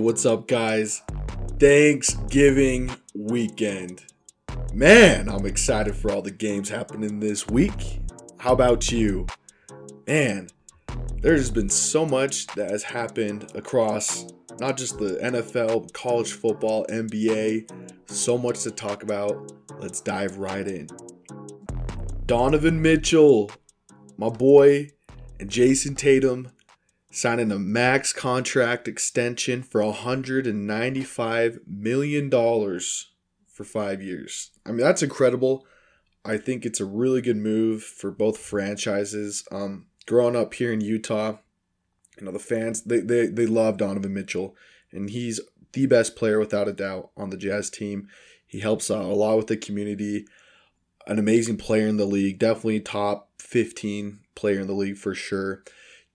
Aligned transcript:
What's 0.00 0.24
up, 0.24 0.48
guys? 0.48 1.02
Thanksgiving 1.58 2.90
weekend. 3.14 4.02
Man, 4.72 5.28
I'm 5.28 5.44
excited 5.44 5.94
for 5.94 6.10
all 6.10 6.22
the 6.22 6.30
games 6.30 6.70
happening 6.70 7.20
this 7.20 7.46
week. 7.46 8.00
How 8.38 8.54
about 8.54 8.90
you? 8.90 9.26
Man, 10.06 10.48
there's 11.20 11.50
been 11.50 11.68
so 11.68 12.06
much 12.06 12.46
that 12.54 12.70
has 12.70 12.82
happened 12.82 13.52
across 13.54 14.32
not 14.58 14.78
just 14.78 14.98
the 14.98 15.18
NFL, 15.22 15.92
college 15.92 16.32
football, 16.32 16.86
NBA. 16.86 17.70
So 18.06 18.38
much 18.38 18.62
to 18.62 18.70
talk 18.70 19.02
about. 19.02 19.52
Let's 19.80 20.00
dive 20.00 20.38
right 20.38 20.66
in. 20.66 20.88
Donovan 22.24 22.80
Mitchell, 22.80 23.50
my 24.16 24.30
boy, 24.30 24.92
and 25.38 25.50
Jayson 25.50 25.94
Tatum 25.94 26.48
signing 27.10 27.50
a 27.50 27.58
max 27.58 28.12
contract 28.12 28.86
extension 28.86 29.62
for 29.62 29.80
$195 29.80 31.58
million 31.66 32.30
for 32.30 33.64
five 33.64 34.00
years. 34.00 34.50
I 34.64 34.70
mean, 34.70 34.78
that's 34.80 35.02
incredible. 35.02 35.66
I 36.24 36.36
think 36.36 36.64
it's 36.64 36.80
a 36.80 36.84
really 36.84 37.20
good 37.20 37.36
move 37.36 37.82
for 37.82 38.10
both 38.10 38.38
franchises. 38.38 39.44
Um, 39.50 39.86
growing 40.06 40.36
up 40.36 40.54
here 40.54 40.72
in 40.72 40.80
Utah, 40.80 41.38
you 42.18 42.26
know, 42.26 42.32
the 42.32 42.38
fans, 42.38 42.82
they, 42.82 43.00
they, 43.00 43.26
they 43.26 43.46
love 43.46 43.78
Donovan 43.78 44.14
Mitchell, 44.14 44.54
and 44.92 45.10
he's 45.10 45.40
the 45.72 45.86
best 45.86 46.16
player 46.16 46.38
without 46.38 46.68
a 46.68 46.72
doubt 46.72 47.10
on 47.16 47.30
the 47.30 47.36
Jazz 47.36 47.70
team. 47.70 48.08
He 48.46 48.60
helps 48.60 48.90
out 48.90 49.04
a 49.04 49.14
lot 49.14 49.36
with 49.36 49.46
the 49.46 49.56
community. 49.56 50.26
An 51.06 51.18
amazing 51.18 51.56
player 51.56 51.86
in 51.86 51.96
the 51.96 52.04
league, 52.04 52.38
definitely 52.38 52.80
top 52.80 53.30
15 53.38 54.20
player 54.34 54.60
in 54.60 54.66
the 54.66 54.74
league 54.74 54.98
for 54.98 55.14
sure. 55.14 55.62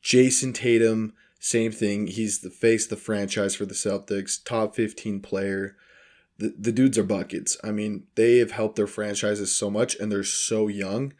Jayson 0.05 0.53
Tatum, 0.53 1.13
same 1.39 1.71
thing. 1.71 2.05
He's 2.05 2.39
the 2.39 2.51
face 2.51 2.83
of 2.83 2.91
the 2.91 2.95
franchise 2.95 3.55
for 3.55 3.65
the 3.65 3.73
Celtics, 3.73 4.37
top 4.41 4.75
15 4.75 5.19
player. 5.19 5.75
The, 6.37 6.53
the 6.57 6.71
dudes 6.71 6.97
are 6.99 7.03
buckets. 7.03 7.57
I 7.63 7.71
mean, 7.71 8.03
they 8.13 8.37
have 8.37 8.51
helped 8.51 8.75
their 8.75 8.87
franchises 8.87 9.55
so 9.55 9.71
much 9.71 9.95
and 9.95 10.11
they're 10.11 10.23
so 10.23 10.67
young 10.67 11.13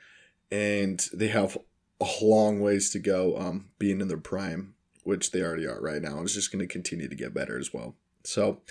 and 0.52 1.04
they 1.12 1.30
have 1.30 1.58
a 2.00 2.06
long 2.22 2.60
ways 2.60 2.92
to 2.92 3.00
go 3.00 3.36
um, 3.38 3.70
being 3.80 4.02
in 4.02 4.08
their 4.08 4.18
prime, 4.18 4.76
which 5.04 5.32
they 5.32 5.42
already 5.42 5.66
are 5.66 5.82
right 5.82 6.02
now. 6.02 6.18
And 6.18 6.26
it's 6.26 6.36
just 6.36 6.52
going 6.52 6.66
to 6.66 6.72
continue 6.72 7.10
to 7.10 7.16
get 7.16 7.34
better 7.34 7.58
as 7.58 7.74
well. 7.74 7.96
So 8.24 8.62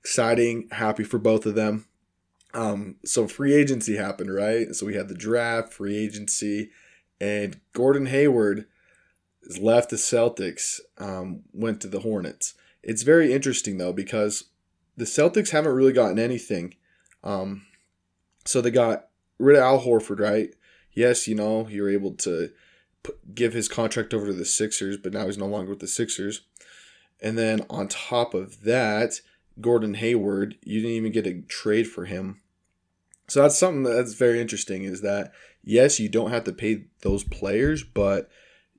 exciting, 0.00 0.68
happy 0.72 1.04
for 1.04 1.18
both 1.18 1.46
of 1.46 1.54
them. 1.54 1.86
Um, 2.54 2.96
so 3.04 3.28
free 3.28 3.54
agency 3.54 3.96
happened, 3.96 4.34
right? 4.34 4.74
So 4.74 4.86
we 4.86 4.96
had 4.96 5.06
the 5.06 5.14
draft, 5.14 5.72
free 5.72 5.96
agency, 5.96 6.70
and 7.20 7.60
Gordon 7.72 8.06
Hayward– 8.06 8.66
left 9.60 9.90
the 9.90 9.96
Celtics, 9.96 10.80
um, 10.98 11.42
went 11.52 11.80
to 11.80 11.88
the 11.88 12.00
Hornets. 12.00 12.54
It's 12.82 13.02
very 13.02 13.32
interesting 13.32 13.78
though 13.78 13.92
because 13.92 14.44
the 14.96 15.04
Celtics 15.04 15.50
haven't 15.50 15.74
really 15.74 15.92
gotten 15.92 16.18
anything. 16.18 16.74
Um, 17.22 17.66
so 18.44 18.60
they 18.60 18.70
got 18.70 19.08
rid 19.38 19.56
of 19.56 19.62
Al 19.62 19.80
Horford, 19.80 20.20
right? 20.20 20.54
Yes, 20.92 21.28
you 21.28 21.34
know 21.34 21.68
you 21.68 21.82
were 21.82 21.90
able 21.90 22.12
to 22.12 22.50
give 23.34 23.52
his 23.52 23.68
contract 23.68 24.12
over 24.12 24.26
to 24.26 24.32
the 24.32 24.44
Sixers, 24.44 24.96
but 24.96 25.12
now 25.12 25.26
he's 25.26 25.38
no 25.38 25.46
longer 25.46 25.70
with 25.70 25.80
the 25.80 25.88
Sixers. 25.88 26.42
And 27.22 27.36
then 27.36 27.64
on 27.70 27.88
top 27.88 28.34
of 28.34 28.62
that, 28.62 29.20
Gordon 29.60 29.94
Hayward, 29.94 30.56
you 30.62 30.80
didn't 30.80 30.96
even 30.96 31.12
get 31.12 31.26
a 31.26 31.42
trade 31.42 31.86
for 31.88 32.06
him. 32.06 32.40
So 33.28 33.42
that's 33.42 33.58
something 33.58 33.82
that's 33.82 34.14
very 34.14 34.40
interesting. 34.40 34.84
Is 34.84 35.02
that 35.02 35.32
yes, 35.62 36.00
you 36.00 36.08
don't 36.08 36.30
have 36.30 36.44
to 36.44 36.52
pay 36.52 36.84
those 37.02 37.24
players, 37.24 37.84
but 37.84 38.28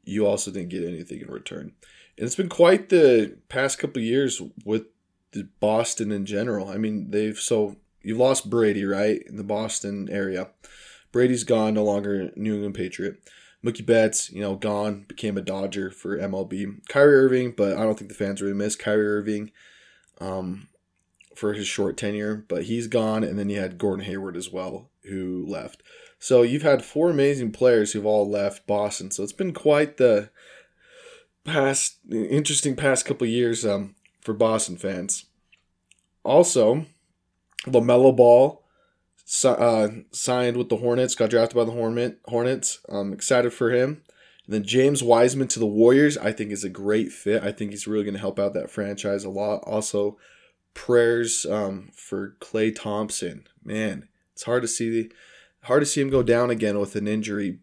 you 0.04 0.26
also 0.26 0.52
didn't 0.52 0.70
get 0.70 0.84
anything 0.84 1.22
in 1.22 1.32
return. 1.32 1.74
And 2.18 2.26
it's 2.26 2.36
been 2.36 2.50
quite 2.50 2.90
the 2.90 3.38
past 3.50 3.80
couple 3.80 4.02
years 4.02 4.42
with 4.66 4.86
the 5.32 5.48
Boston 5.60 6.12
in 6.12 6.26
general. 6.26 6.70
I 6.70 6.78
mean, 6.78 7.12
they've 7.12 7.40
so 7.40 7.78
you 8.04 8.16
lost 8.16 8.50
Brady, 8.50 8.86
right, 8.86 9.22
in 9.28 9.38
the 9.38 9.44
Boston 9.44 10.10
area. 10.10 10.50
Brady's 11.12 11.44
gone, 11.44 11.74
no 11.74 11.84
longer 11.84 12.32
New 12.36 12.56
England 12.56 12.76
Patriot. 12.76 13.18
Mookie 13.64 13.86
Betts, 13.86 14.32
you 14.32 14.42
know, 14.42 14.56
gone, 14.56 15.06
became 15.08 15.38
a 15.38 15.42
Dodger 15.42 15.92
for 15.92 16.18
MLB. 16.18 16.88
Kyrie 16.90 17.16
Irving, 17.16 17.54
but 17.56 17.78
I 17.78 17.84
don't 17.84 17.98
think 17.98 18.10
the 18.10 18.16
fans 18.16 18.42
really 18.42 18.56
miss 18.56 18.76
Kyrie 18.76 19.06
Irving 19.06 19.52
um, 20.20 20.68
for 21.36 21.54
his 21.54 21.68
short 21.68 21.96
tenure, 21.96 22.44
but 22.48 22.64
he's 22.64 22.88
gone. 22.88 23.24
And 23.24 23.38
then 23.38 23.50
you 23.50 23.60
had 23.60 23.78
Gordon 23.78 24.06
Hayward 24.06 24.36
as 24.36 24.52
well, 24.52 24.90
who 25.04 25.46
left. 25.48 25.84
So 26.22 26.44
you've 26.44 26.62
had 26.62 26.86
four 26.86 27.10
amazing 27.10 27.52
players 27.52 27.92
who've 27.92 28.06
all 28.06 28.30
left 28.30 28.68
Boston. 28.68 29.10
So 29.10 29.24
it's 29.24 29.34
been 29.34 29.54
quite 29.54 29.98
the 29.98 30.30
past 31.44 31.98
interesting 32.12 32.76
past 32.76 33.08
couple 33.08 33.26
years 33.26 33.66
um, 33.66 33.96
for 34.22 34.36
Boston 34.36 34.78
fans. 34.78 35.26
Also, 36.24 36.86
LaMelo 37.66 38.16
Ball 38.16 38.64
uh, 39.44 39.88
signed 40.12 40.58
with 40.58 40.70
the 40.70 40.78
Hornets, 40.78 41.16
got 41.16 41.32
drafted 41.32 41.56
by 41.56 41.66
the 41.66 41.72
Hornet, 41.72 42.20
Hornets. 42.28 42.82
I'm 42.88 43.14
excited 43.14 43.52
for 43.52 43.72
him. 43.72 44.04
And 44.46 44.54
then 44.54 44.64
James 44.64 45.02
Wiseman 45.02 45.48
to 45.48 45.60
the 45.60 45.66
Warriors, 45.66 46.20
I 46.20 46.34
think 46.34 46.52
is 46.52 46.64
a 46.64 46.70
great 46.70 47.12
fit. 47.12 47.42
I 47.42 47.52
think 47.52 47.72
he's 47.72 47.88
really 47.88 48.04
going 48.04 48.14
to 48.14 48.20
help 48.20 48.38
out 48.38 48.54
that 48.54 48.70
franchise 48.70 49.24
a 49.24 49.30
lot. 49.32 49.64
Also, 49.66 50.20
prayers 50.76 51.48
um, 51.50 51.90
for 51.96 52.36
Klay 52.40 52.76
Thompson. 52.76 53.48
Man, 53.64 54.08
it's 54.34 54.44
hard 54.44 54.62
to 54.62 54.68
see 54.68 54.92
the 54.92 55.12
hard 55.64 55.82
to 55.82 55.86
see 55.86 56.02
him 56.02 56.10
go 56.10 56.24
down 56.24 56.50
again 56.50 56.80
with 56.80 56.96
an 56.96 57.08
injury. 57.08 57.60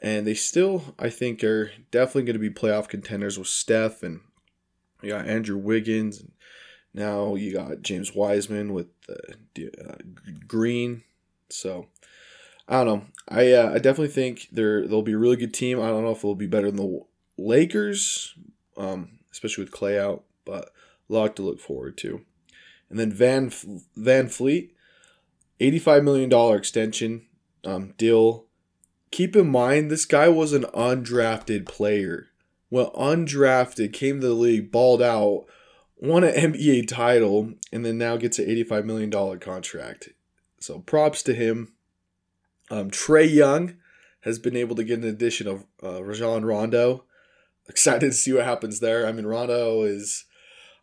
And 0.00 0.26
they 0.26 0.34
still, 0.34 0.94
I 0.98 1.10
think, 1.10 1.42
are 1.42 1.72
definitely 1.90 2.22
going 2.22 2.34
to 2.34 2.38
be 2.38 2.50
playoff 2.50 2.88
contenders 2.88 3.38
with 3.38 3.48
Steph 3.48 4.02
and 4.02 4.20
you 5.02 5.10
got 5.10 5.26
Andrew 5.26 5.56
Wiggins. 5.56 6.20
And 6.20 6.32
now 6.94 7.34
you 7.34 7.52
got 7.52 7.82
James 7.82 8.14
Wiseman 8.14 8.72
with 8.72 8.88
uh, 9.08 9.62
uh, 9.62 9.94
Green. 10.46 11.02
So 11.50 11.86
I 12.68 12.84
don't 12.84 12.86
know. 12.86 13.06
I 13.28 13.52
uh, 13.52 13.70
I 13.70 13.74
definitely 13.74 14.08
think 14.08 14.48
they're 14.52 14.86
they'll 14.86 15.02
be 15.02 15.12
a 15.12 15.18
really 15.18 15.36
good 15.36 15.54
team. 15.54 15.80
I 15.80 15.88
don't 15.88 16.04
know 16.04 16.10
if 16.10 16.18
it'll 16.18 16.34
be 16.34 16.46
better 16.46 16.70
than 16.70 16.76
the 16.76 17.00
Lakers, 17.36 18.34
um, 18.76 19.18
especially 19.32 19.64
with 19.64 19.72
Klay 19.72 19.98
out, 19.98 20.24
but 20.44 20.70
a 21.08 21.12
lot 21.12 21.36
to 21.36 21.42
look 21.42 21.60
forward 21.60 21.96
to. 21.98 22.20
And 22.90 22.98
then 22.98 23.12
Van 23.12 23.50
VanVleet, 23.50 24.70
$85 25.60 26.04
million 26.04 26.56
extension 26.56 27.26
um, 27.64 27.94
deal. 27.96 28.46
Keep 29.10 29.36
in 29.36 29.50
mind, 29.50 29.90
this 29.90 30.04
guy 30.04 30.28
was 30.28 30.52
an 30.52 30.64
undrafted 30.74 31.66
player. 31.66 32.26
When 32.68 32.86
undrafted, 32.86 33.92
came 33.92 34.20
to 34.20 34.26
the 34.26 34.34
league, 34.34 34.70
balled 34.70 35.00
out, 35.00 35.46
won 35.96 36.24
an 36.24 36.34
NBA 36.52 36.88
title, 36.88 37.54
and 37.72 37.84
then 37.84 37.98
now 37.98 38.16
gets 38.16 38.38
an 38.38 38.46
$85 38.46 38.84
million 38.84 39.38
contract. 39.38 40.10
So 40.60 40.80
props 40.80 41.22
to 41.24 41.34
him. 41.34 41.72
Um, 42.70 42.90
Trae 42.90 43.32
Young 43.32 43.76
has 44.22 44.38
been 44.38 44.56
able 44.56 44.76
to 44.76 44.84
get 44.84 44.98
an 44.98 45.08
addition 45.08 45.46
of 45.46 45.64
uh, 45.82 46.02
Rajon 46.02 46.44
Rondo. 46.44 47.04
Excited 47.68 48.00
to 48.00 48.12
see 48.12 48.32
what 48.32 48.44
happens 48.44 48.80
there. 48.80 49.06
I 49.06 49.12
mean, 49.12 49.26
Rondo 49.26 49.82
is, 49.82 50.24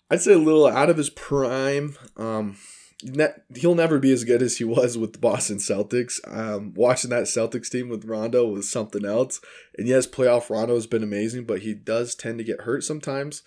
I'd 0.10 0.22
say, 0.22 0.34
a 0.34 0.38
little 0.38 0.66
out 0.66 0.90
of 0.90 0.98
his 0.98 1.10
prime. 1.10 1.96
Um, 2.18 2.58
ne- 3.06 3.34
he'll 3.56 3.76
never 3.76 4.00
be 4.00 4.12
as 4.12 4.24
good 4.24 4.42
as 4.42 4.58
he 4.58 4.64
was 4.64 4.98
with 4.98 5.14
the 5.14 5.20
Boston 5.20 5.58
Celtics. 5.58 6.20
Um, 6.28 6.74
watching 6.74 7.10
that 7.12 7.24
Celtics 7.24 7.70
team 7.70 7.90
with 7.90 8.06
Rondo 8.06 8.46
was 8.48 8.70
something 8.70 9.06
else. 9.06 9.40
And 9.78 9.88
yes, 9.88 10.08
playoff 10.08 10.50
Rondo 10.50 10.76
has 10.76 10.88
been 10.88 11.04
amazing, 11.04 11.46
but 11.46 11.62
he 11.62 11.74
does 11.74 12.16
tend 12.16 12.40
to 12.40 12.44
get 12.44 12.62
hurt 12.62 12.84
sometimes. 12.84 13.44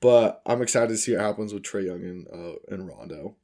But 0.00 0.42
I'm 0.46 0.62
excited 0.62 0.88
to 0.88 0.96
see 0.96 1.12
what 1.12 1.22
happens 1.22 1.52
with 1.54 1.62
Trae 1.62 1.86
Young 1.86 2.02
and 2.02 2.26
uh, 2.28 2.56
and 2.68 2.88
Rondo. 2.88 3.36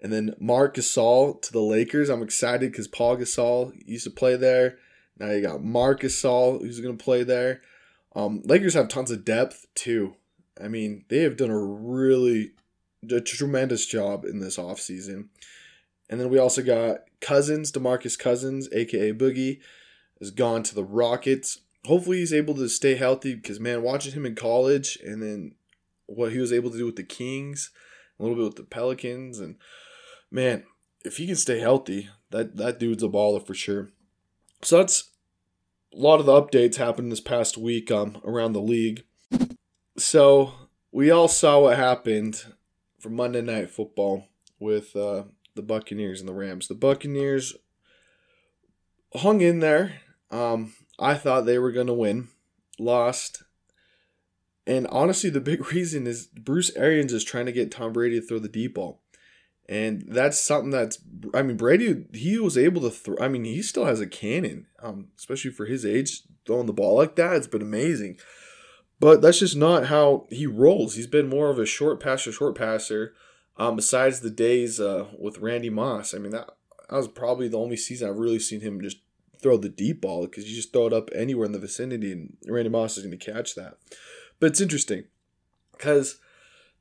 And 0.00 0.12
then 0.12 0.34
Marc 0.38 0.76
Gasol 0.76 1.42
to 1.42 1.52
the 1.52 1.60
Lakers. 1.60 2.08
I'm 2.08 2.22
excited 2.22 2.70
because 2.70 2.86
Paul 2.86 3.16
Gasol 3.16 3.72
used 3.84 4.04
to 4.04 4.10
play 4.10 4.36
there. 4.36 4.78
Now 5.18 5.30
you 5.30 5.42
got 5.42 5.64
Marc 5.64 6.02
Gasol 6.02 6.60
who's 6.60 6.80
going 6.80 6.96
to 6.96 7.02
play 7.02 7.24
there. 7.24 7.62
Um, 8.14 8.42
Lakers 8.44 8.74
have 8.74 8.88
tons 8.88 9.10
of 9.10 9.24
depth 9.24 9.66
too. 9.74 10.14
I 10.62 10.68
mean, 10.68 11.04
they 11.08 11.22
have 11.22 11.36
done 11.36 11.50
a 11.50 11.58
really 11.58 12.52
a 13.10 13.20
tremendous 13.20 13.86
job 13.86 14.24
in 14.24 14.40
this 14.40 14.56
offseason. 14.56 15.28
And 16.10 16.20
then 16.20 16.30
we 16.30 16.38
also 16.38 16.62
got 16.62 17.00
Cousins, 17.20 17.70
DeMarcus 17.70 18.18
Cousins, 18.18 18.68
aka 18.72 19.12
Boogie, 19.12 19.60
has 20.18 20.30
gone 20.30 20.62
to 20.64 20.74
the 20.74 20.84
Rockets. 20.84 21.60
Hopefully 21.84 22.18
he's 22.18 22.32
able 22.32 22.54
to 22.54 22.68
stay 22.68 22.96
healthy 22.96 23.34
because 23.34 23.60
man, 23.60 23.82
watching 23.82 24.12
him 24.12 24.26
in 24.26 24.34
college 24.34 24.98
and 25.04 25.22
then 25.22 25.54
what 26.06 26.32
he 26.32 26.38
was 26.38 26.52
able 26.52 26.70
to 26.70 26.78
do 26.78 26.86
with 26.86 26.96
the 26.96 27.04
Kings, 27.04 27.70
a 28.18 28.22
little 28.22 28.36
bit 28.36 28.46
with 28.46 28.56
the 28.56 28.62
Pelicans, 28.64 29.38
and 29.38 29.56
man, 30.30 30.64
if 31.04 31.18
he 31.18 31.26
can 31.26 31.36
stay 31.36 31.60
healthy, 31.60 32.08
that 32.30 32.56
that 32.56 32.78
dude's 32.78 33.02
a 33.02 33.08
baller 33.08 33.44
for 33.44 33.54
sure. 33.54 33.90
So 34.62 34.78
that's 34.78 35.10
a 35.92 35.96
lot 35.96 36.20
of 36.20 36.26
the 36.26 36.32
updates 36.32 36.76
happened 36.76 37.12
this 37.12 37.20
past 37.20 37.56
week 37.56 37.90
um 37.90 38.20
around 38.24 38.52
the 38.52 38.60
league. 38.60 39.04
So 39.96 40.54
we 40.90 41.10
all 41.10 41.28
saw 41.28 41.60
what 41.60 41.76
happened 41.76 42.44
for 42.98 43.10
Monday 43.10 43.40
Night 43.40 43.70
Football 43.70 44.26
with 44.58 44.94
uh, 44.96 45.24
the 45.54 45.62
Buccaneers 45.62 46.20
and 46.20 46.28
the 46.28 46.34
Rams. 46.34 46.68
The 46.68 46.74
Buccaneers 46.74 47.54
hung 49.14 49.40
in 49.40 49.60
there. 49.60 50.00
Um, 50.30 50.74
I 50.98 51.14
thought 51.14 51.46
they 51.46 51.58
were 51.58 51.72
going 51.72 51.86
to 51.86 51.94
win, 51.94 52.28
lost, 52.78 53.42
And 54.66 54.86
honestly, 54.88 55.30
the 55.30 55.40
big 55.40 55.72
reason 55.72 56.06
is 56.06 56.26
Bruce 56.26 56.74
Arians 56.76 57.12
is 57.12 57.24
trying 57.24 57.46
to 57.46 57.52
get 57.52 57.70
Tom 57.70 57.92
Brady 57.92 58.20
to 58.20 58.26
throw 58.26 58.38
the 58.38 58.48
deep 58.48 58.74
ball. 58.74 59.00
And 59.68 60.04
that's 60.08 60.40
something 60.40 60.70
that's, 60.70 60.98
I 61.34 61.42
mean, 61.42 61.58
Brady, 61.58 62.06
he 62.14 62.38
was 62.38 62.56
able 62.56 62.80
to 62.82 62.90
throw, 62.90 63.16
I 63.20 63.28
mean, 63.28 63.44
he 63.44 63.60
still 63.60 63.84
has 63.84 64.00
a 64.00 64.06
cannon, 64.06 64.66
um, 64.82 65.08
especially 65.18 65.50
for 65.50 65.66
his 65.66 65.84
age, 65.84 66.22
throwing 66.46 66.66
the 66.66 66.72
ball 66.72 66.96
like 66.96 67.16
that. 67.16 67.36
It's 67.36 67.46
been 67.46 67.60
amazing. 67.60 68.18
But 69.00 69.22
that's 69.22 69.38
just 69.38 69.56
not 69.56 69.86
how 69.86 70.26
he 70.28 70.46
rolls. 70.46 70.94
He's 70.94 71.06
been 71.06 71.28
more 71.28 71.50
of 71.50 71.58
a 71.58 71.66
short 71.66 72.00
passer, 72.00 72.32
short 72.32 72.56
passer. 72.56 73.14
Um, 73.56 73.76
besides 73.76 74.20
the 74.20 74.30
days 74.30 74.80
uh, 74.80 75.06
with 75.18 75.38
Randy 75.38 75.70
Moss, 75.70 76.14
I 76.14 76.18
mean 76.18 76.32
that, 76.32 76.50
that 76.88 76.96
was 76.96 77.08
probably 77.08 77.48
the 77.48 77.58
only 77.58 77.76
season 77.76 78.08
I've 78.08 78.18
really 78.18 78.38
seen 78.38 78.60
him 78.60 78.80
just 78.80 78.98
throw 79.40 79.56
the 79.56 79.68
deep 79.68 80.00
ball 80.00 80.22
because 80.22 80.48
you 80.48 80.56
just 80.56 80.72
throw 80.72 80.86
it 80.86 80.92
up 80.92 81.10
anywhere 81.14 81.46
in 81.46 81.52
the 81.52 81.58
vicinity 81.58 82.12
and 82.12 82.36
Randy 82.46 82.70
Moss 82.70 82.96
is 82.96 83.04
going 83.04 83.16
to 83.16 83.32
catch 83.32 83.54
that. 83.54 83.78
But 84.40 84.46
it's 84.50 84.60
interesting 84.60 85.04
because 85.72 86.20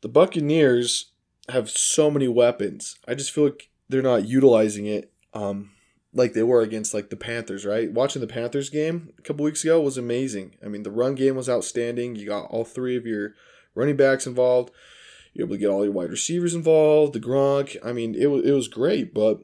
the 0.01 0.07
Buccaneers 0.07 1.11
have 1.49 1.69
so 1.69 2.11
many 2.11 2.27
weapons. 2.27 2.97
I 3.07 3.15
just 3.15 3.31
feel 3.31 3.45
like 3.45 3.69
they're 3.89 4.01
not 4.01 4.27
utilizing 4.27 4.85
it 4.85 5.11
um, 5.33 5.71
like 6.13 6.33
they 6.33 6.43
were 6.43 6.61
against 6.61 6.93
like 6.93 7.09
the 7.09 7.15
Panthers, 7.15 7.65
right? 7.65 7.91
Watching 7.91 8.21
the 8.21 8.27
Panthers 8.27 8.69
game 8.69 9.13
a 9.17 9.21
couple 9.21 9.45
weeks 9.45 9.63
ago 9.63 9.81
was 9.81 9.97
amazing. 9.97 10.55
I 10.63 10.67
mean, 10.67 10.83
the 10.83 10.91
run 10.91 11.15
game 11.15 11.35
was 11.35 11.49
outstanding. 11.49 12.15
You 12.15 12.27
got 12.27 12.45
all 12.45 12.65
three 12.65 12.95
of 12.95 13.05
your 13.05 13.33
running 13.75 13.97
backs 13.97 14.25
involved. 14.25 14.71
You're 15.33 15.45
able 15.45 15.55
to 15.55 15.59
get 15.59 15.69
all 15.69 15.83
your 15.83 15.93
wide 15.93 16.09
receivers 16.09 16.55
involved, 16.55 17.13
the 17.13 17.19
Gronk. 17.19 17.77
I 17.85 17.93
mean, 17.93 18.15
it 18.15 18.27
was 18.27 18.43
it 18.45 18.51
was 18.51 18.67
great, 18.67 19.13
but 19.13 19.41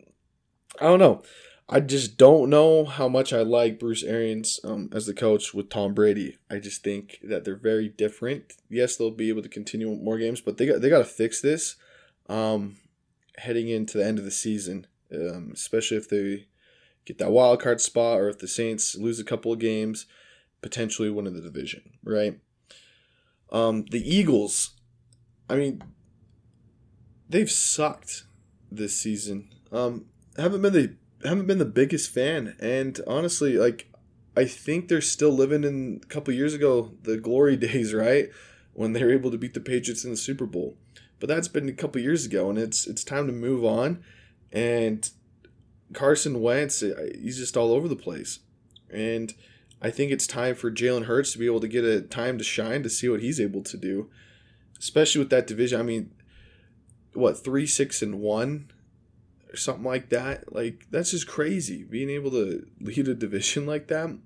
I 0.81 0.85
don't 0.85 0.99
know. 0.99 1.21
I 1.69 1.79
just 1.79 2.17
don't 2.17 2.49
know 2.49 2.83
how 2.83 3.07
much 3.07 3.31
I 3.31 3.41
like 3.41 3.79
Bruce 3.79 4.03
Arians 4.03 4.59
um, 4.63 4.89
as 4.91 5.05
the 5.05 5.13
coach 5.13 5.53
with 5.53 5.69
Tom 5.69 5.93
Brady. 5.93 6.37
I 6.49 6.59
just 6.59 6.83
think 6.83 7.19
that 7.23 7.45
they're 7.45 7.55
very 7.55 7.87
different. 7.87 8.53
Yes, 8.69 8.95
they'll 8.95 9.11
be 9.11 9.29
able 9.29 9.43
to 9.43 9.49
continue 9.49 9.89
more 9.95 10.17
games, 10.17 10.41
but 10.41 10.57
they 10.57 10.65
got 10.65 10.81
they 10.81 10.89
got 10.89 10.99
to 10.99 11.05
fix 11.05 11.41
this 11.41 11.75
um, 12.27 12.77
heading 13.37 13.69
into 13.69 13.97
the 13.97 14.05
end 14.05 14.19
of 14.19 14.25
the 14.25 14.31
season, 14.31 14.87
um, 15.13 15.51
especially 15.53 15.97
if 15.97 16.09
they 16.09 16.47
get 17.05 17.17
that 17.17 17.31
wild 17.31 17.61
card 17.61 17.81
spot 17.81 18.19
or 18.19 18.29
if 18.29 18.39
the 18.39 18.47
Saints 18.47 18.95
lose 18.95 19.19
a 19.19 19.23
couple 19.23 19.51
of 19.51 19.59
games, 19.59 20.05
potentially 20.61 21.09
win 21.09 21.27
in 21.27 21.33
the 21.33 21.41
division, 21.41 21.91
right? 22.03 22.39
Um, 23.51 23.85
the 23.91 24.01
Eagles, 24.01 24.71
I 25.49 25.55
mean, 25.55 25.83
they've 27.29 27.51
sucked 27.51 28.23
this 28.71 28.97
season. 28.97 29.49
Um, 29.71 30.05
haven't 30.37 30.61
been 30.61 30.73
the 30.73 30.95
haven't 31.23 31.47
been 31.47 31.59
the 31.59 31.65
biggest 31.65 32.09
fan, 32.11 32.55
and 32.59 32.99
honestly, 33.07 33.57
like 33.57 33.91
I 34.35 34.45
think 34.45 34.87
they're 34.87 35.01
still 35.01 35.31
living 35.31 35.63
in 35.63 36.01
a 36.03 36.07
couple 36.07 36.33
years 36.33 36.53
ago 36.53 36.93
the 37.03 37.17
glory 37.17 37.55
days, 37.57 37.93
right? 37.93 38.29
When 38.73 38.93
they 38.93 39.03
were 39.03 39.13
able 39.13 39.29
to 39.31 39.37
beat 39.37 39.53
the 39.53 39.59
Patriots 39.59 40.03
in 40.03 40.11
the 40.11 40.17
Super 40.17 40.47
Bowl. 40.47 40.75
But 41.19 41.29
that's 41.29 41.47
been 41.47 41.69
a 41.69 41.73
couple 41.73 42.01
years 42.01 42.25
ago, 42.25 42.49
and 42.49 42.57
it's 42.57 42.87
it's 42.87 43.03
time 43.03 43.27
to 43.27 43.33
move 43.33 43.63
on. 43.63 44.03
And 44.51 45.09
Carson 45.93 46.41
Wentz, 46.41 46.81
uh, 46.83 47.09
he's 47.19 47.37
just 47.37 47.57
all 47.57 47.71
over 47.71 47.87
the 47.87 47.95
place, 47.95 48.39
and 48.89 49.33
I 49.81 49.91
think 49.91 50.11
it's 50.11 50.25
time 50.25 50.55
for 50.55 50.71
Jalen 50.71 51.05
Hurts 51.05 51.33
to 51.33 51.37
be 51.37 51.45
able 51.45 51.59
to 51.59 51.67
get 51.67 51.83
a 51.83 52.01
time 52.01 52.37
to 52.37 52.43
shine 52.43 52.83
to 52.83 52.89
see 52.89 53.09
what 53.09 53.21
he's 53.21 53.39
able 53.39 53.61
to 53.63 53.77
do, 53.77 54.09
especially 54.79 55.19
with 55.19 55.29
that 55.31 55.45
division. 55.45 55.79
I 55.79 55.83
mean, 55.83 56.11
what 57.13 57.43
three, 57.43 57.67
six, 57.67 58.01
and 58.01 58.21
one 58.21 58.71
or 59.51 59.57
something 59.57 59.83
like 59.83 60.09
that. 60.09 60.53
Like 60.53 60.87
that's 60.89 61.11
just 61.11 61.27
crazy. 61.27 61.83
Being 61.83 62.09
able 62.09 62.31
to 62.31 62.65
lead 62.79 63.07
a 63.07 63.13
division 63.13 63.65
like 63.67 63.87
that, 63.87 64.17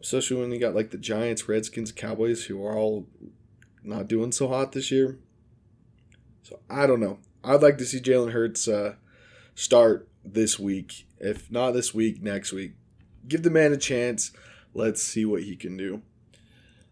especially 0.00 0.40
when 0.40 0.52
you 0.52 0.60
got 0.60 0.74
like 0.74 0.90
the 0.90 0.98
Giants, 0.98 1.48
Redskins, 1.48 1.90
Cowboys, 1.90 2.44
who 2.44 2.64
are 2.64 2.76
all 2.76 3.06
not 3.82 4.08
doing 4.08 4.30
so 4.30 4.48
hot 4.48 4.72
this 4.72 4.90
year. 4.90 5.18
So 6.42 6.60
I 6.68 6.86
don't 6.86 7.00
know. 7.00 7.18
I'd 7.42 7.62
like 7.62 7.78
to 7.78 7.86
see 7.86 7.98
Jalen 7.98 8.32
Hurts 8.32 8.68
uh, 8.68 8.94
start 9.54 10.08
this 10.24 10.58
week. 10.58 11.06
If 11.18 11.50
not 11.50 11.72
this 11.72 11.94
week, 11.94 12.22
next 12.22 12.52
week. 12.52 12.72
Give 13.28 13.42
the 13.42 13.50
man 13.50 13.72
a 13.72 13.76
chance. 13.76 14.32
Let's 14.74 15.02
see 15.02 15.24
what 15.24 15.42
he 15.42 15.56
can 15.56 15.76
do. 15.76 16.02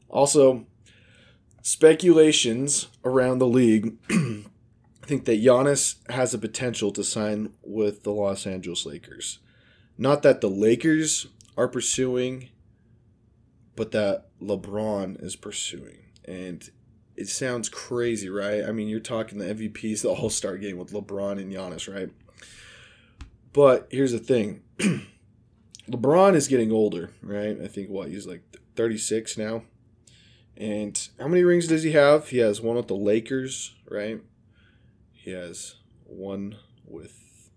Also, 0.08 0.66
speculations 1.62 2.88
around 3.04 3.38
the 3.38 3.46
league 3.46 3.96
I 5.02 5.06
think 5.06 5.24
that 5.24 5.42
Giannis 5.42 5.96
has 6.10 6.34
a 6.34 6.38
potential 6.38 6.92
to 6.92 7.02
sign 7.02 7.52
with 7.62 8.02
the 8.02 8.12
Los 8.12 8.46
Angeles 8.46 8.86
Lakers. 8.86 9.38
Not 9.98 10.22
that 10.22 10.40
the 10.40 10.50
Lakers 10.50 11.26
are 11.56 11.68
pursuing, 11.68 12.50
but 13.76 13.90
that 13.92 14.28
LeBron 14.40 15.22
is 15.22 15.36
pursuing. 15.36 15.98
And 16.26 16.68
it 17.16 17.28
sounds 17.28 17.68
crazy, 17.68 18.28
right? 18.28 18.64
I 18.64 18.72
mean, 18.72 18.88
you're 18.88 19.00
talking 19.00 19.38
the 19.38 19.52
MVPs, 19.52 20.02
the 20.02 20.10
All 20.10 20.30
Star 20.30 20.56
game 20.56 20.78
with 20.78 20.92
LeBron 20.92 21.40
and 21.40 21.52
Giannis, 21.52 21.92
right? 21.92 22.10
But 23.52 23.88
here's 23.90 24.12
the 24.12 24.18
thing 24.18 24.62
LeBron 25.90 26.34
is 26.34 26.48
getting 26.48 26.70
older, 26.70 27.10
right? 27.22 27.60
I 27.60 27.66
think 27.66 27.88
what 27.90 28.08
he's 28.08 28.26
like 28.26 28.42
36 28.76 29.36
now. 29.36 29.64
And 30.56 31.08
how 31.18 31.26
many 31.26 31.42
rings 31.42 31.66
does 31.66 31.82
he 31.82 31.92
have? 31.92 32.28
He 32.28 32.38
has 32.38 32.60
one 32.60 32.76
with 32.76 32.88
the 32.88 32.94
Lakers, 32.94 33.74
right? 33.88 34.20
He 35.12 35.30
has 35.30 35.76
one 36.04 36.56
with 36.84 37.50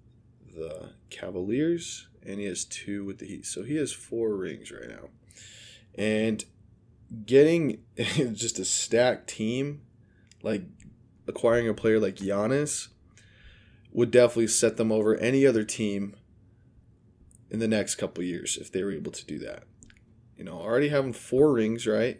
the 0.56 0.92
Cavaliers, 1.10 2.07
and 2.25 2.39
he 2.39 2.46
has 2.46 2.63
two 2.63 3.04
with 3.04 3.19
the 3.19 3.25
Heat. 3.25 3.46
So 3.46 3.63
he 3.63 3.75
has 3.75 3.92
four 3.92 4.36
rings 4.36 4.72
right 4.72 4.89
now. 4.89 5.10
And 5.96 6.46
getting 7.25 7.80
just 7.98 8.57
a 8.57 8.66
stacked 8.66 9.30
team, 9.30 9.81
like 10.42 10.63
acquiring 11.28 11.68
a 11.68 11.74
player 11.74 12.00
like 12.00 12.16
Giannis, 12.16 12.88
would 13.94 14.12
definitely 14.12 14.48
set 14.48 14.78
them 14.78 14.92
over 14.92 15.16
any 15.18 15.45
other 15.45 15.63
team 15.63 16.16
in 17.50 17.60
the 17.60 17.68
next 17.68 17.95
couple 17.95 18.24
years 18.24 18.57
if 18.57 18.72
they 18.72 18.84
were 18.84 18.92
able 18.92 19.12
to 19.12 19.25
do 19.25 19.38
that. 19.38 19.63
You 20.36 20.44
know, 20.44 20.60
already 20.60 20.90
having 20.90 21.13
four 21.13 21.54
rings, 21.54 21.86
right? 21.86 22.19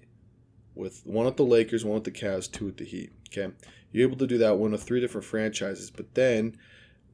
With 0.75 1.02
one 1.04 1.25
with 1.25 1.38
the 1.38 1.44
Lakers, 1.44 1.84
one 1.84 1.96
with 1.96 2.04
the 2.04 2.12
Cavs, 2.12 2.50
two 2.50 2.66
with 2.66 2.78
the 2.78 2.86
Heat. 2.86 3.12
Okay. 3.30 3.54
You're 3.92 4.08
able 4.08 4.18
to 4.18 4.28
do 4.28 4.38
that 4.38 4.58
one 4.58 4.72
with 4.72 4.84
three 4.84 5.02
different 5.02 5.25
franchises, 5.25 5.90
but 5.90 6.14
then 6.14 6.58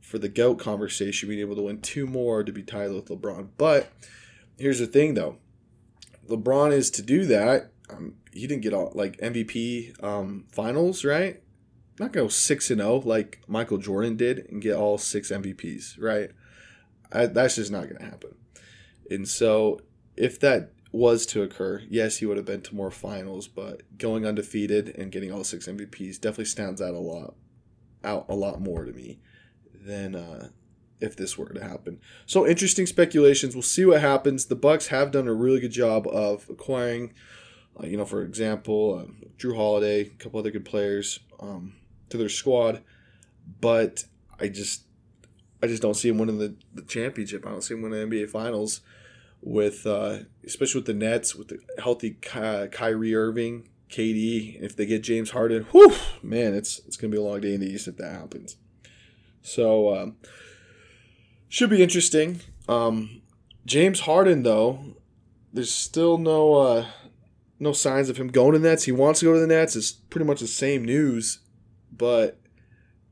for 0.02 0.18
the 0.18 0.30
GOAT 0.30 0.60
conversation, 0.60 1.30
being 1.30 1.42
able 1.42 1.56
to 1.56 1.64
win 1.64 1.82
two 1.82 2.06
more 2.06 2.44
to 2.44 2.52
be 2.52 2.64
tied 2.64 2.92
with 2.92 3.08
LeBron. 3.08 3.50
But 3.58 3.92
here's 4.58 4.80
the 4.80 4.88
thing 4.88 5.14
though. 5.14 5.38
LeBron 6.28 6.72
is 6.72 6.92
to 6.92 7.02
do 7.02 7.26
that. 7.26 7.72
Um, 7.90 8.16
he 8.33 8.45
didn't 8.45 8.62
get 8.62 8.74
all 8.74 8.92
like 8.94 9.18
MVP 9.18 10.04
um, 10.04 10.45
finals, 10.52 11.04
right? 11.04 11.42
Not 12.00 12.14
go 12.14 12.30
six 12.30 12.72
and 12.72 12.80
zero 12.80 13.02
like 13.02 13.42
Michael 13.48 13.78
Jordan 13.78 14.16
did 14.16 14.48
and 14.50 14.62
get 14.62 14.76
all 14.76 14.98
six 14.98 15.32
MVPs, 15.32 16.02
right? 16.02 16.32
I, 17.12 17.26
that's 17.26 17.56
just 17.56 17.72
not 17.72 17.84
going 17.84 17.98
to 17.98 18.06
happen. 18.06 18.36
And 19.10 19.28
so, 19.28 19.82
if 20.16 20.40
that 20.40 20.72
was 20.92 21.26
to 21.28 21.42
occur, 21.42 21.84
yes, 21.90 22.18
he 22.18 22.26
would 22.26 22.38
have 22.38 22.46
been 22.46 22.62
to 22.62 22.76
more 22.76 22.92
finals, 22.92 23.48
but 23.48 23.82
going 23.98 24.26
undefeated 24.26 24.96
and 24.98 25.12
getting 25.12 25.32
all 25.32 25.44
six 25.44 25.68
MVPs 25.68 26.20
definitely 26.20 26.46
stands 26.46 26.82
out 26.82 26.94
a 26.94 27.00
lot, 27.00 27.36
out 28.04 28.26
a 28.30 28.36
lot 28.36 28.62
more 28.62 28.86
to 28.86 28.94
me 28.94 29.20
than 29.74 30.16
uh, 30.16 30.50
if 31.02 31.16
this 31.16 31.38
were 31.38 31.50
to 31.50 31.64
happen. 31.64 32.00
So 32.26 32.48
interesting 32.48 32.86
speculations. 32.86 33.56
We'll 33.56 33.62
see 33.62 33.86
what 33.86 34.02
happens. 34.02 34.46
The 34.46 34.56
Bucks 34.56 34.88
have 34.88 35.12
done 35.12 35.28
a 35.28 35.34
really 35.34 35.60
good 35.60 35.72
job 35.72 36.08
of 36.08 36.50
acquiring, 36.50 37.14
uh, 37.82 37.88
you 37.88 37.98
know, 37.98 38.06
for 38.06 38.24
example, 38.24 39.04
uh, 39.04 39.12
Jrue 39.38 39.56
Holiday, 39.56 40.02
a 40.02 40.10
couple 40.10 40.40
other 40.40 40.52
good 40.52 40.66
players 40.66 41.20
um, 41.40 41.74
to 42.09 42.18
their 42.18 42.30
squad, 42.30 42.81
but 43.61 44.06
I 44.39 44.47
just, 44.47 44.83
I 45.61 45.68
just 45.68 45.81
don't 45.81 45.95
see 45.95 46.09
him 46.09 46.18
winning 46.18 46.39
the, 46.39 46.56
the 46.73 46.83
championship. 46.83 47.45
I 47.45 47.51
don't 47.51 47.61
see 47.61 47.73
him 47.73 47.81
winning 47.81 48.09
the 48.09 48.18
NBA 48.18 48.30
Finals 48.30 48.81
with 49.42 49.85
uh, 49.85 50.19
especially 50.45 50.80
with 50.80 50.87
the 50.87 50.94
Nets 50.94 51.35
with 51.35 51.49
the 51.49 51.59
healthy 51.81 52.18
Ky- 52.21 52.68
Kyrie 52.71 53.16
Irving, 53.16 53.68
KD. 53.89 54.61
If 54.61 54.75
they 54.75 54.85
get 54.85 55.04
James 55.04 55.31
Harden, 55.31 55.63
whew, 55.71 55.94
man, 56.21 56.54
it's 56.54 56.80
it's 56.80 56.97
gonna 56.97 57.11
be 57.11 57.18
a 57.18 57.21
long 57.21 57.42
day 57.42 57.54
in 57.54 57.61
the 57.61 57.68
East 57.68 57.87
if 57.87 57.97
that 57.97 58.11
happens. 58.11 58.57
So 59.42 59.95
um, 59.95 60.16
should 61.47 61.69
be 61.69 61.81
interesting. 61.81 62.42
Um, 62.68 63.21
James 63.66 64.01
Harden 64.01 64.44
though, 64.44 64.95
there's 65.54 65.73
still 65.73 66.18
no 66.18 66.54
uh, 66.56 66.85
no 67.59 67.73
signs 67.73 68.09
of 68.09 68.18
him 68.18 68.28
going 68.30 68.54
to 68.54 68.59
the 68.59 68.68
Nets. 68.68 68.83
He 68.83 68.92
wants 68.92 69.21
to 69.21 69.28
go 69.28 69.33
to 69.33 69.39
the 69.39 69.47
Nets. 69.47 69.75
It's 69.75 69.92
pretty 69.92 70.25
much 70.25 70.42
the 70.42 70.47
same 70.47 70.83
news, 70.83 71.39
but 71.92 72.40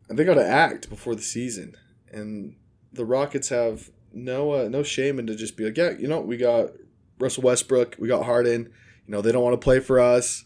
they 0.09 0.23
got 0.23 0.35
to 0.35 0.47
act 0.47 0.89
before 0.89 1.15
the 1.15 1.21
season, 1.21 1.75
and 2.11 2.55
the 2.93 3.05
Rockets 3.05 3.49
have 3.49 3.89
no 4.13 4.51
uh, 4.53 4.67
no 4.69 4.83
shame 4.83 5.19
in 5.19 5.27
to 5.27 5.35
just 5.35 5.57
be 5.57 5.65
like, 5.65 5.77
yeah, 5.77 5.91
you 5.91 6.07
know, 6.07 6.19
we 6.21 6.37
got 6.37 6.71
Russell 7.19 7.43
Westbrook, 7.43 7.95
we 7.99 8.07
got 8.07 8.25
Harden. 8.25 8.71
You 9.05 9.11
know, 9.11 9.21
they 9.21 9.31
don't 9.31 9.43
want 9.43 9.53
to 9.59 9.63
play 9.63 9.79
for 9.79 9.99
us, 9.99 10.43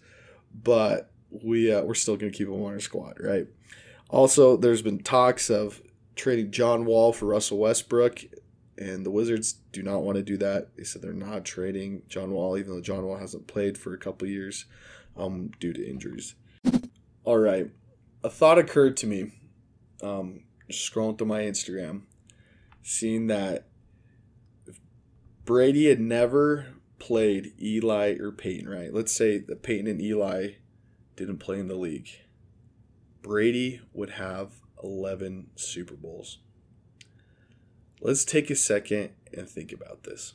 but 0.54 1.12
we 1.30 1.74
uh, 1.74 1.82
we're 1.84 1.94
still 1.94 2.18
gonna 2.18 2.32
keep 2.32 2.48
them 2.48 2.62
on 2.62 2.74
our 2.74 2.80
squad, 2.80 3.18
right? 3.20 3.48
Also, 4.10 4.58
there's 4.58 4.82
been 4.82 5.00
talks 5.00 5.50
of 5.50 5.82
trading 6.16 6.52
John 6.52 6.86
Wall 6.86 7.14
for 7.14 7.26
Russell 7.28 7.58
Westbrook, 7.60 8.20
and 8.78 9.06
the 9.06 9.12
Wizards 9.12 9.54
do 9.72 9.82
not 9.82 10.04
want 10.04 10.18
to 10.18 10.24
do 10.24 10.38
that. 10.38 10.76
They 10.76 10.84
said 10.84 11.02
they're 11.02 11.14
not 11.14 11.46
trading 11.46 12.04
John 12.10 12.32
Wall, 12.32 12.58
even 12.58 12.74
though 12.74 12.82
John 12.82 13.06
Wall 13.06 13.18
hasn't 13.18 13.48
played 13.48 13.78
for 13.78 13.94
a 13.94 13.98
couple 13.98 14.28
years. 14.28 14.66
um, 15.18 15.52
due 15.60 15.74
to 15.74 15.90
injuries. 15.90 16.36
All 17.24 17.38
right, 17.38 17.70
a 18.24 18.30
thought 18.30 18.58
occurred 18.58 18.98
to 18.98 19.08
me, 19.08 19.32
um, 20.04 20.44
scrolling 20.70 21.18
through 21.18 21.28
my 21.28 21.42
Instagram, 21.42 22.01
seeing 22.84 23.28
that 23.28 23.68
Brady 25.46 25.88
had 25.88 26.00
never 26.00 26.68
played 27.00 27.54
Eli 27.62 28.16
or 28.20 28.32
Peyton, 28.32 28.70
right? 28.70 28.94
Let's 28.94 29.12
say 29.12 29.40
that 29.40 29.63
Peyton 29.63 29.88
and 29.88 30.01
Eli 30.01 30.51
didn't 31.16 31.40
play 31.40 31.60
in 31.60 31.68
the 31.68 31.75
league. 31.75 32.10
Brady 33.22 33.82
would 33.94 34.12
have 34.12 34.62
11 34.84 35.48
Super 35.56 35.96
Bowls. 35.96 36.40
Let's 38.01 38.25
take 38.25 38.50
a 38.50 38.56
second 38.56 39.12
and 39.36 39.48
think 39.48 39.72
about 39.72 40.04
this. 40.04 40.34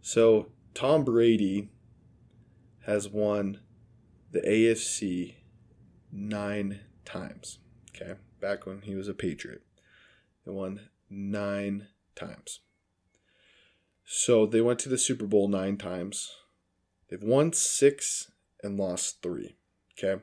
So, 0.00 0.48
Tom 0.74 1.04
Brady 1.04 1.68
has 2.86 3.08
won 3.08 3.60
the 4.32 4.40
AFC 4.40 5.34
nine 6.14 6.80
times. 7.04 7.58
Okay, 7.94 8.14
back 8.40 8.66
when 8.66 8.82
he 8.82 8.94
was 8.94 9.08
a 9.08 9.14
Patriot, 9.14 9.62
he 10.44 10.50
won 10.50 10.88
nine 11.10 11.88
times. 12.14 12.60
So 14.04 14.46
they 14.46 14.60
went 14.60 14.78
to 14.80 14.88
the 14.88 14.98
Super 14.98 15.26
Bowl 15.26 15.48
nine 15.48 15.76
times. 15.76 16.30
They've 17.08 17.22
won 17.22 17.52
six 17.52 18.30
and 18.62 18.78
lost 18.78 19.22
three. 19.22 19.56
Okay. 19.98 20.22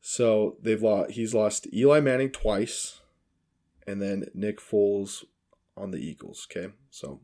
So 0.00 0.56
they've 0.62 0.82
lost. 0.82 1.12
He's 1.12 1.34
lost 1.34 1.66
Eli 1.72 2.00
Manning 2.00 2.30
twice, 2.30 3.00
and 3.86 4.00
then 4.00 4.26
Nick 4.34 4.60
Foles 4.60 5.24
on 5.76 5.90
the 5.90 5.98
Eagles. 5.98 6.46
Okay. 6.50 6.72
So 6.90 7.20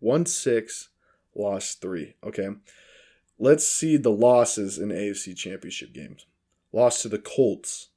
won 0.00 0.26
six, 0.26 0.90
lost 1.34 1.80
three. 1.80 2.14
Okay. 2.24 2.48
Let's 3.38 3.66
see 3.66 3.96
the 3.96 4.10
losses 4.10 4.78
in 4.78 4.90
AFC 4.90 5.36
Championship 5.36 5.92
games. 5.92 6.26
Lost 6.72 7.02
to 7.02 7.08
the 7.08 7.18
Colts 7.18 7.88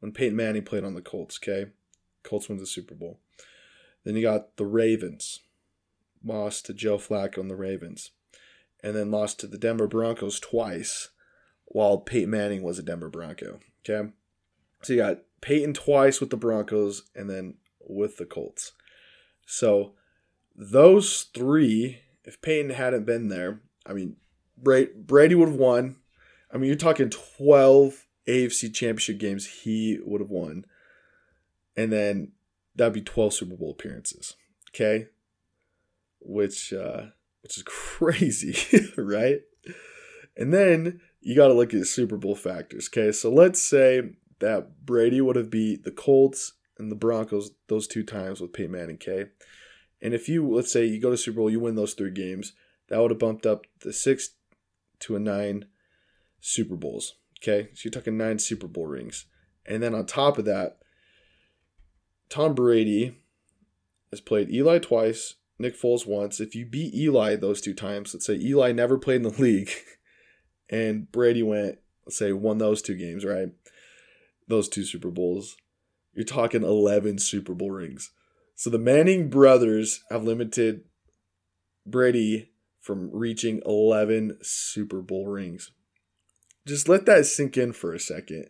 when 0.00 0.12
Peyton 0.12 0.36
Manning 0.36 0.64
played 0.64 0.84
on 0.84 0.94
the 0.94 1.02
Colts. 1.02 1.38
Okay. 1.42 1.70
Colts 2.22 2.48
wins 2.48 2.60
the 2.60 2.66
Super 2.66 2.94
Bowl. 2.94 3.20
Then 4.04 4.16
you 4.16 4.22
got 4.22 4.56
the 4.56 4.66
Ravens 4.66 5.40
lost 6.24 6.66
to 6.66 6.74
Joe 6.74 6.98
Flacco 6.98 7.38
and 7.38 7.50
the 7.50 7.56
Ravens, 7.56 8.10
and 8.82 8.94
then 8.94 9.10
lost 9.10 9.40
to 9.40 9.46
the 9.46 9.58
Denver 9.58 9.86
Broncos 9.86 10.40
twice 10.40 11.08
while 11.64 11.98
Peyton 11.98 12.30
Manning 12.30 12.62
was 12.62 12.78
a 12.78 12.82
Denver 12.82 13.08
Bronco. 13.08 13.60
Okay. 13.88 14.10
So 14.82 14.92
you 14.92 14.98
got 14.98 15.18
Peyton 15.40 15.74
twice 15.74 16.20
with 16.20 16.30
the 16.30 16.36
Broncos 16.36 17.04
and 17.14 17.28
then 17.28 17.54
with 17.80 18.16
the 18.16 18.26
Colts. 18.26 18.72
So 19.46 19.92
those 20.54 21.22
three, 21.34 22.00
if 22.24 22.40
Peyton 22.42 22.70
hadn't 22.70 23.06
been 23.06 23.28
there, 23.28 23.60
I 23.86 23.92
mean, 23.92 24.16
Brady 24.56 25.34
would 25.34 25.48
have 25.48 25.56
won. 25.58 25.96
I 26.52 26.58
mean, 26.58 26.68
you're 26.68 26.76
talking 26.76 27.10
12 27.10 28.06
AFC 28.28 28.74
championship 28.74 29.18
games 29.18 29.46
he 29.46 29.98
would 30.04 30.20
have 30.20 30.30
won. 30.30 30.64
And 31.76 31.92
then 31.92 32.32
that'd 32.74 32.92
be 32.92 33.00
12 33.00 33.34
Super 33.34 33.56
Bowl 33.56 33.70
appearances. 33.70 34.34
Okay 34.74 35.06
which 36.20 36.72
uh, 36.72 37.06
which 37.42 37.56
is 37.56 37.62
crazy, 37.66 38.56
right? 38.96 39.40
And 40.36 40.52
then 40.52 41.00
you 41.20 41.34
got 41.34 41.48
to 41.48 41.54
look 41.54 41.74
at 41.74 41.86
Super 41.86 42.16
Bowl 42.16 42.34
factors. 42.34 42.88
Okay, 42.92 43.12
so 43.12 43.30
let's 43.30 43.62
say 43.62 44.02
that 44.38 44.86
Brady 44.86 45.20
would 45.20 45.36
have 45.36 45.50
beat 45.50 45.84
the 45.84 45.90
Colts 45.90 46.52
and 46.78 46.90
the 46.90 46.96
Broncos 46.96 47.50
those 47.68 47.86
two 47.86 48.04
times 48.04 48.40
with 48.40 48.52
Peyton 48.52 48.72
Manning. 48.72 48.96
Okay, 48.96 49.30
and 50.00 50.14
if 50.14 50.28
you 50.28 50.48
let's 50.48 50.72
say 50.72 50.84
you 50.84 51.00
go 51.00 51.10
to 51.10 51.16
Super 51.16 51.36
Bowl, 51.36 51.50
you 51.50 51.60
win 51.60 51.74
those 51.74 51.94
three 51.94 52.10
games, 52.10 52.52
that 52.88 53.00
would 53.00 53.10
have 53.10 53.20
bumped 53.20 53.46
up 53.46 53.66
the 53.80 53.92
six 53.92 54.30
to 55.00 55.16
a 55.16 55.18
nine 55.18 55.66
Super 56.40 56.76
Bowls. 56.76 57.16
Okay, 57.42 57.68
so 57.74 57.82
you're 57.84 57.90
talking 57.90 58.16
nine 58.18 58.38
Super 58.38 58.66
Bowl 58.66 58.86
rings, 58.86 59.26
and 59.66 59.82
then 59.82 59.94
on 59.94 60.06
top 60.06 60.38
of 60.38 60.44
that, 60.44 60.78
Tom 62.28 62.54
Brady 62.54 63.18
has 64.10 64.20
played 64.20 64.50
Eli 64.50 64.78
twice, 64.78 65.36
Nick 65.58 65.78
Foles 65.78 66.06
once. 66.06 66.40
If 66.40 66.54
you 66.54 66.66
beat 66.66 66.94
Eli 66.94 67.36
those 67.36 67.60
two 67.60 67.74
times, 67.74 68.12
let's 68.14 68.26
say 68.26 68.34
Eli 68.34 68.72
never 68.72 68.98
played 68.98 69.16
in 69.16 69.22
the 69.22 69.30
league 69.42 69.70
and 70.70 71.10
Brady 71.10 71.42
went, 71.42 71.78
let's 72.06 72.16
say, 72.16 72.32
won 72.32 72.58
those 72.58 72.80
two 72.80 72.96
games, 72.96 73.24
right? 73.24 73.48
Those 74.48 74.68
two 74.68 74.84
Super 74.84 75.10
Bowls. 75.10 75.56
You're 76.14 76.24
talking 76.24 76.62
11 76.62 77.18
Super 77.18 77.54
Bowl 77.54 77.70
rings. 77.70 78.12
So 78.54 78.70
the 78.70 78.78
Manning 78.78 79.28
brothers 79.28 80.02
have 80.10 80.24
limited 80.24 80.82
Brady 81.86 82.50
from 82.80 83.10
reaching 83.12 83.60
11 83.66 84.38
Super 84.42 85.02
Bowl 85.02 85.26
rings. 85.26 85.72
Just 86.66 86.88
let 86.88 87.06
that 87.06 87.26
sink 87.26 87.56
in 87.56 87.72
for 87.72 87.94
a 87.94 88.00
second. 88.00 88.46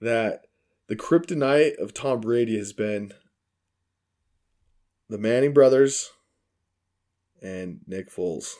That 0.00 0.46
the 0.88 0.96
kryptonite 0.96 1.76
of 1.78 1.94
Tom 1.94 2.20
Brady 2.20 2.56
has 2.56 2.72
been 2.72 3.12
the 5.08 5.18
Manning 5.18 5.52
brothers 5.52 6.10
and 7.42 7.80
Nick 7.86 8.10
Foles. 8.10 8.54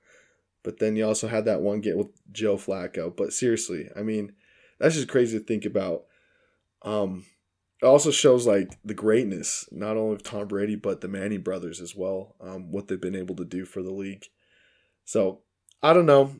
but 0.62 0.78
then 0.78 0.96
you 0.96 1.06
also 1.06 1.28
had 1.28 1.44
that 1.44 1.60
one 1.60 1.80
get 1.80 1.96
with 1.96 2.08
Joe 2.30 2.56
Flacco. 2.56 3.14
But 3.14 3.32
seriously, 3.32 3.88
I 3.96 4.02
mean, 4.02 4.32
that's 4.78 4.94
just 4.94 5.08
crazy 5.08 5.38
to 5.38 5.44
think 5.44 5.64
about. 5.64 6.04
Um, 6.82 7.26
it 7.82 7.86
also 7.86 8.10
shows 8.10 8.46
like 8.46 8.78
the 8.84 8.94
greatness 8.94 9.68
not 9.72 9.96
only 9.96 10.14
of 10.14 10.22
Tom 10.22 10.46
Brady 10.46 10.76
but 10.76 11.00
the 11.00 11.08
Manning 11.08 11.42
brothers 11.42 11.80
as 11.80 11.96
well. 11.96 12.36
Um, 12.40 12.70
what 12.70 12.88
they've 12.88 13.00
been 13.00 13.16
able 13.16 13.36
to 13.36 13.44
do 13.44 13.64
for 13.64 13.82
the 13.82 13.92
league. 13.92 14.26
So 15.04 15.40
I 15.82 15.92
don't 15.92 16.06
know. 16.06 16.36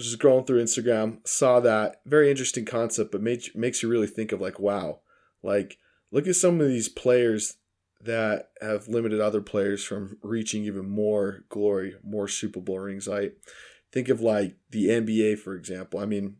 Just 0.00 0.18
scrolling 0.18 0.46
through 0.46 0.62
Instagram, 0.62 1.26
saw 1.26 1.60
that 1.60 2.00
very 2.06 2.30
interesting 2.30 2.64
concept, 2.64 3.12
but 3.12 3.22
makes 3.22 3.54
makes 3.54 3.82
you 3.82 3.88
really 3.88 4.06
think 4.06 4.32
of 4.32 4.40
like, 4.40 4.58
wow, 4.58 5.00
like 5.42 5.78
look 6.10 6.26
at 6.26 6.36
some 6.36 6.60
of 6.60 6.68
these 6.68 6.88
players 6.88 7.56
that 8.02 8.50
have 8.62 8.88
limited 8.88 9.20
other 9.20 9.42
players 9.42 9.84
from 9.84 10.16
reaching 10.22 10.64
even 10.64 10.88
more 10.88 11.44
glory, 11.48 11.96
more 12.02 12.28
Super 12.28 12.60
Bowl 12.60 12.78
rings. 12.78 13.08
I 13.08 13.30
think 13.92 14.08
of 14.08 14.20
like 14.20 14.56
the 14.70 14.86
NBA, 14.86 15.38
for 15.38 15.54
example. 15.54 16.00
I 16.00 16.06
mean, 16.06 16.36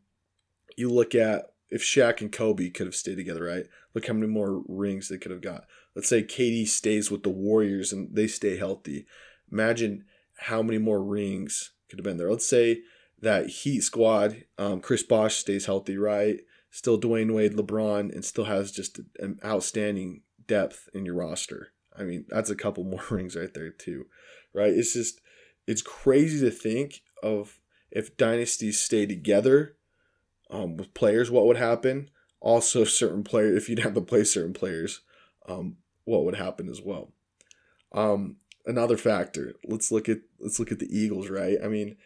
you 0.77 0.89
look 0.89 1.15
at 1.15 1.53
if 1.69 1.83
Shaq 1.83 2.21
and 2.21 2.33
Kobe 2.33 2.71
could 2.71 2.87
have 2.87 2.95
stayed 2.95 3.17
together, 3.17 3.45
right? 3.45 3.67
Look 3.95 4.07
how 4.07 4.15
many 4.15 4.27
more 4.27 4.63
rings 4.67 5.09
they 5.09 5.19
could 5.19 5.31
have 5.31 5.43
got. 5.43 5.67
Let's 5.95 6.09
say 6.09 6.23
KD 6.23 6.67
stays 6.67 7.11
with 7.11 7.23
the 7.23 7.31
Warriors 7.31 7.93
and 7.93 8.15
they 8.15 8.27
stay 8.27 8.57
healthy. 8.57 9.07
Imagine 9.53 10.05
how 10.39 10.63
many 10.63 10.79
more 10.79 11.03
rings 11.03 11.73
could 11.89 11.99
have 11.99 12.05
been 12.05 12.17
there. 12.17 12.31
Let's 12.31 12.47
say 12.47 12.81
that 13.21 13.47
Heat 13.49 13.83
squad, 13.83 14.45
um, 14.59 14.81
Chris 14.81 15.03
Bosh 15.03 15.37
stays 15.37 15.67
healthy, 15.67 15.97
right? 15.97 16.41
Still 16.71 17.01
Dwyane 17.01 17.35
Wade, 17.35 17.55
LeBron, 17.55 18.13
and 18.13 18.25
still 18.25 18.45
has 18.45 18.73
just 18.73 19.01
an 19.19 19.39
outstanding 19.45 20.23
depth 20.47 20.89
in 20.95 21.05
your 21.05 21.15
roster. 21.15 21.73
I 21.97 22.05
mean, 22.05 22.25
that's 22.29 22.51
a 22.51 22.57
couple 22.57 22.85
more 22.85 23.03
rings 23.11 23.37
right 23.37 23.53
there 23.53 23.71
too, 23.71 24.07
right? 24.55 24.73
It's 24.73 24.95
just 24.95 25.21
it's 25.67 25.83
crazy 25.83 26.41
to 26.41 26.51
think 26.51 27.03
of 27.23 27.61
if 27.91 28.17
dynasties 28.17 28.81
stay 28.81 29.07
together 29.07 29.77
um, 30.51 30.77
with 30.77 30.95
players, 30.95 31.31
what 31.31 31.47
would 31.47 31.57
happen? 31.57 32.11
Also, 32.41 32.85
certain 32.85 33.25
players, 33.25 33.57
if 33.63 33.69
you'd 33.69 33.81
have 33.81 33.95
to 33.95 34.01
play 34.01 34.25
certain 34.25 34.53
players, 34.53 35.01
um, 35.49 35.77
what 36.05 36.25
would 36.25 36.37
happen 36.37 36.69
as 36.69 36.81
well? 36.81 37.13
Um, 37.93 38.37
another 38.67 38.97
factor. 38.97 39.55
Let's 39.65 39.91
look 39.93 40.09
at 40.09 40.19
let's 40.39 40.59
look 40.59 40.73
at 40.73 40.79
the 40.79 40.97
Eagles, 40.97 41.29
right? 41.29 41.59
I 41.63 41.69
mean, 41.69 41.97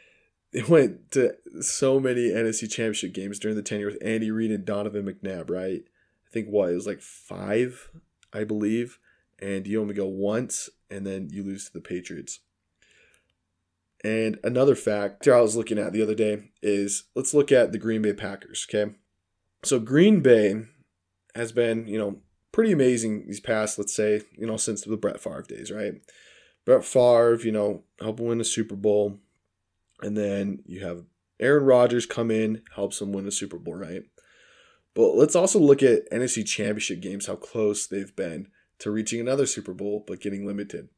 they 0.54 0.62
went 0.62 1.10
to 1.10 1.34
so 1.60 2.00
many 2.00 2.30
NFC 2.30 2.70
Championship 2.70 3.12
games 3.12 3.38
during 3.38 3.56
the 3.56 3.62
tenure 3.62 3.86
with 3.86 3.98
Andy 4.00 4.30
Reid 4.30 4.52
and 4.52 4.64
Donovan 4.64 5.04
McNabb, 5.04 5.50
right? 5.50 5.82
I 5.82 6.30
think 6.30 6.46
what 6.46 6.70
it 6.70 6.74
was 6.74 6.86
like 6.86 7.00
five 7.00 7.90
I 8.32 8.44
believe, 8.44 8.98
and 9.38 9.66
you 9.66 9.80
only 9.80 9.94
go 9.94 10.06
once, 10.06 10.68
and 10.90 11.06
then 11.06 11.28
you 11.30 11.44
lose 11.44 11.66
to 11.66 11.72
the 11.72 11.80
Patriots. 11.80 12.40
And 14.02 14.38
another 14.44 14.74
fact 14.74 15.26
I 15.26 15.40
was 15.40 15.56
looking 15.56 15.78
at 15.78 15.92
the 15.92 16.02
other 16.02 16.14
day 16.14 16.50
is 16.62 17.04
let's 17.14 17.32
look 17.32 17.50
at 17.50 17.72
the 17.72 17.78
Green 17.78 18.02
Bay 18.02 18.12
Packers, 18.12 18.66
okay? 18.68 18.92
So 19.62 19.78
Green 19.78 20.20
Bay 20.20 20.66
has 21.34 21.52
been, 21.52 21.86
you 21.86 21.98
know, 21.98 22.18
pretty 22.52 22.70
amazing 22.70 23.26
these 23.26 23.40
past, 23.40 23.78
let's 23.78 23.94
say, 23.94 24.20
you 24.36 24.46
know, 24.46 24.56
since 24.56 24.82
the 24.82 24.96
Brett 24.96 25.20
Favre 25.20 25.42
days, 25.42 25.72
right? 25.72 25.94
Brett 26.64 26.84
Favre, 26.84 27.38
you 27.42 27.52
know, 27.52 27.84
help 28.00 28.20
win 28.20 28.40
a 28.40 28.44
Super 28.44 28.76
Bowl. 28.76 29.20
And 30.04 30.18
then 30.18 30.62
you 30.66 30.84
have 30.84 31.04
Aaron 31.40 31.64
Rodgers 31.64 32.04
come 32.04 32.30
in, 32.30 32.60
helps 32.76 32.98
them 32.98 33.10
win 33.10 33.26
a 33.26 33.30
Super 33.30 33.58
Bowl, 33.58 33.74
right? 33.74 34.02
But 34.94 35.14
let's 35.16 35.34
also 35.34 35.58
look 35.58 35.82
at 35.82 36.10
NFC 36.12 36.46
Championship 36.46 37.00
games, 37.00 37.26
how 37.26 37.36
close 37.36 37.86
they've 37.86 38.14
been 38.14 38.48
to 38.80 38.90
reaching 38.90 39.18
another 39.18 39.46
Super 39.46 39.72
Bowl, 39.72 40.04
but 40.06 40.20
getting 40.20 40.46
limited. 40.46 40.90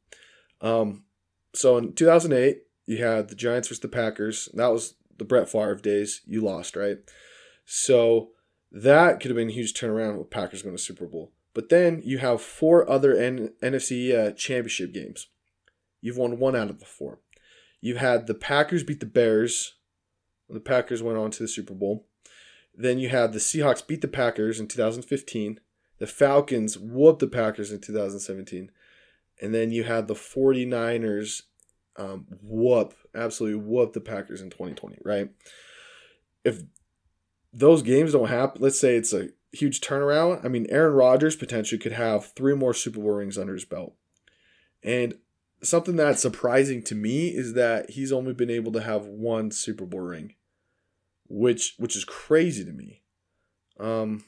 Um, 0.59 1.05
so 1.53 1.77
in 1.77 1.93
2008, 1.93 2.63
you 2.85 3.03
had 3.03 3.29
the 3.29 3.35
Giants 3.35 3.69
versus 3.69 3.79
the 3.79 3.87
Packers. 3.87 4.49
That 4.53 4.73
was 4.73 4.95
the 5.17 5.25
Brett 5.25 5.49
Favre 5.49 5.75
days. 5.75 6.21
You 6.25 6.41
lost, 6.41 6.75
right? 6.75 6.97
So 7.65 8.31
that 8.73 9.21
could 9.21 9.31
have 9.31 9.37
been 9.37 9.49
a 9.49 9.53
huge 9.53 9.73
turnaround 9.73 10.17
with 10.17 10.29
Packers 10.29 10.63
going 10.63 10.75
to 10.75 10.81
Super 10.81 11.05
Bowl. 11.05 11.31
But 11.53 11.69
then 11.69 12.01
you 12.03 12.17
have 12.17 12.41
four 12.41 12.87
other 12.89 13.15
N- 13.15 13.53
NFC 13.63 14.13
uh, 14.13 14.31
championship 14.31 14.93
games. 14.93 15.27
You've 16.01 16.17
won 16.17 16.39
one 16.39 16.57
out 16.57 16.69
of 16.69 16.79
the 16.79 16.85
four. 16.85 17.19
You've 17.81 17.97
had 17.97 18.27
the 18.27 18.33
Packers 18.33 18.83
beat 18.83 18.99
the 18.99 19.05
Bears 19.05 19.73
The 20.49 20.59
Packers 20.59 21.03
went 21.03 21.17
on 21.17 21.31
to 21.31 21.43
the 21.43 21.47
Super 21.47 21.73
Bowl. 21.73 22.07
Then 22.75 22.99
you 22.99 23.09
had 23.09 23.33
the 23.33 23.39
Seahawks 23.39 23.85
beat 23.85 24.01
the 24.01 24.07
Packers 24.07 24.59
in 24.59 24.67
2015. 24.67 25.59
The 25.99 26.07
Falcons 26.07 26.77
whooped 26.77 27.19
the 27.19 27.27
Packers 27.27 27.71
in 27.71 27.81
2017. 27.81 28.71
And 29.41 29.53
then 29.53 29.71
you 29.71 29.83
had 29.83 30.07
the 30.07 30.13
49ers 30.13 31.43
um, 31.97 32.27
whoop, 32.41 32.93
absolutely 33.15 33.59
whoop 33.59 33.93
the 33.93 34.01
Packers 34.01 34.41
in 34.41 34.49
2020, 34.49 34.99
right? 35.03 35.29
If 36.43 36.61
those 37.51 37.81
games 37.81 38.13
don't 38.13 38.29
happen, 38.29 38.61
let's 38.61 38.79
say 38.79 38.95
it's 38.95 39.13
a 39.13 39.29
huge 39.51 39.81
turnaround. 39.81 40.45
I 40.45 40.47
mean, 40.47 40.67
Aaron 40.69 40.93
Rodgers 40.93 41.35
potentially 41.35 41.79
could 41.79 41.93
have 41.93 42.33
three 42.33 42.55
more 42.55 42.73
Super 42.73 42.99
Bowl 42.99 43.11
rings 43.11 43.37
under 43.37 43.53
his 43.53 43.65
belt. 43.65 43.95
And 44.83 45.15
something 45.61 45.95
that's 45.95 46.21
surprising 46.21 46.83
to 46.83 46.95
me 46.95 47.29
is 47.29 47.53
that 47.53 47.91
he's 47.91 48.11
only 48.11 48.33
been 48.33 48.49
able 48.49 48.71
to 48.73 48.81
have 48.81 49.05
one 49.05 49.51
Super 49.51 49.85
Bowl 49.85 50.01
ring, 50.01 50.35
which 51.27 51.75
which 51.77 51.95
is 51.95 52.05
crazy 52.05 52.63
to 52.63 52.71
me. 52.71 53.01
Um, 53.79 54.23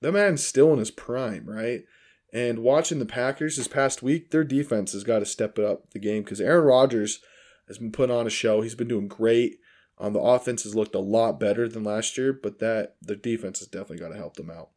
the 0.00 0.12
man's 0.12 0.46
still 0.46 0.72
in 0.72 0.78
his 0.78 0.90
prime, 0.90 1.46
right? 1.46 1.84
And 2.32 2.58
watching 2.58 2.98
the 2.98 3.06
Packers 3.06 3.56
this 3.56 3.68
past 3.68 4.02
week, 4.02 4.30
their 4.30 4.44
defense 4.44 4.92
has 4.92 5.04
got 5.04 5.20
to 5.20 5.26
step 5.26 5.58
it 5.58 5.64
up 5.64 5.90
the 5.90 5.98
game 5.98 6.22
because 6.22 6.40
Aaron 6.40 6.64
Rodgers 6.64 7.20
has 7.68 7.78
been 7.78 7.92
putting 7.92 8.14
on 8.14 8.26
a 8.26 8.30
show. 8.30 8.60
He's 8.60 8.74
been 8.74 8.88
doing 8.88 9.08
great. 9.08 9.58
Um, 9.98 10.12
the 10.12 10.20
offense 10.20 10.64
has 10.64 10.74
looked 10.74 10.94
a 10.94 11.00
lot 11.00 11.40
better 11.40 11.68
than 11.68 11.84
last 11.84 12.18
year, 12.18 12.32
but 12.32 12.58
that 12.58 12.96
the 13.00 13.16
defense 13.16 13.60
has 13.60 13.68
definitely 13.68 13.98
got 13.98 14.10
to 14.10 14.18
help 14.18 14.36
them 14.36 14.50
out. 14.50 14.70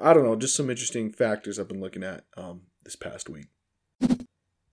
I 0.00 0.14
don't 0.14 0.24
know, 0.24 0.36
just 0.36 0.56
some 0.56 0.70
interesting 0.70 1.12
factors 1.12 1.58
I've 1.58 1.68
been 1.68 1.80
looking 1.80 2.04
at 2.04 2.24
um, 2.36 2.62
this 2.84 2.96
past 2.96 3.28
week. 3.28 3.48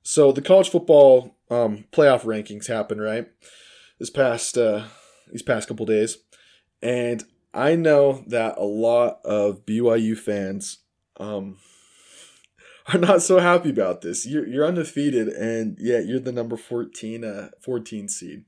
So 0.07 0.31
the 0.31 0.41
college 0.41 0.69
football 0.69 1.35
um, 1.51 1.83
playoff 1.91 2.21
rankings 2.21 2.67
happened 2.67 3.01
right 3.01 3.27
this 3.99 4.09
past 4.09 4.57
uh, 4.57 4.85
these 5.29 5.41
past 5.41 5.67
couple 5.67 5.85
days, 5.85 6.19
and 6.81 7.25
I 7.53 7.75
know 7.75 8.23
that 8.27 8.57
a 8.57 8.63
lot 8.63 9.19
of 9.25 9.65
BYU 9.65 10.17
fans 10.17 10.77
um, 11.17 11.57
are 12.93 12.97
not 12.97 13.21
so 13.21 13.39
happy 13.39 13.69
about 13.69 13.99
this. 13.99 14.25
You're, 14.25 14.47
you're 14.47 14.65
undefeated, 14.65 15.27
and 15.27 15.77
yeah, 15.77 15.99
you're 15.99 16.21
the 16.21 16.31
number 16.31 16.55
14, 16.55 17.25
uh, 17.25 17.49
14 17.59 18.07
seed. 18.07 18.45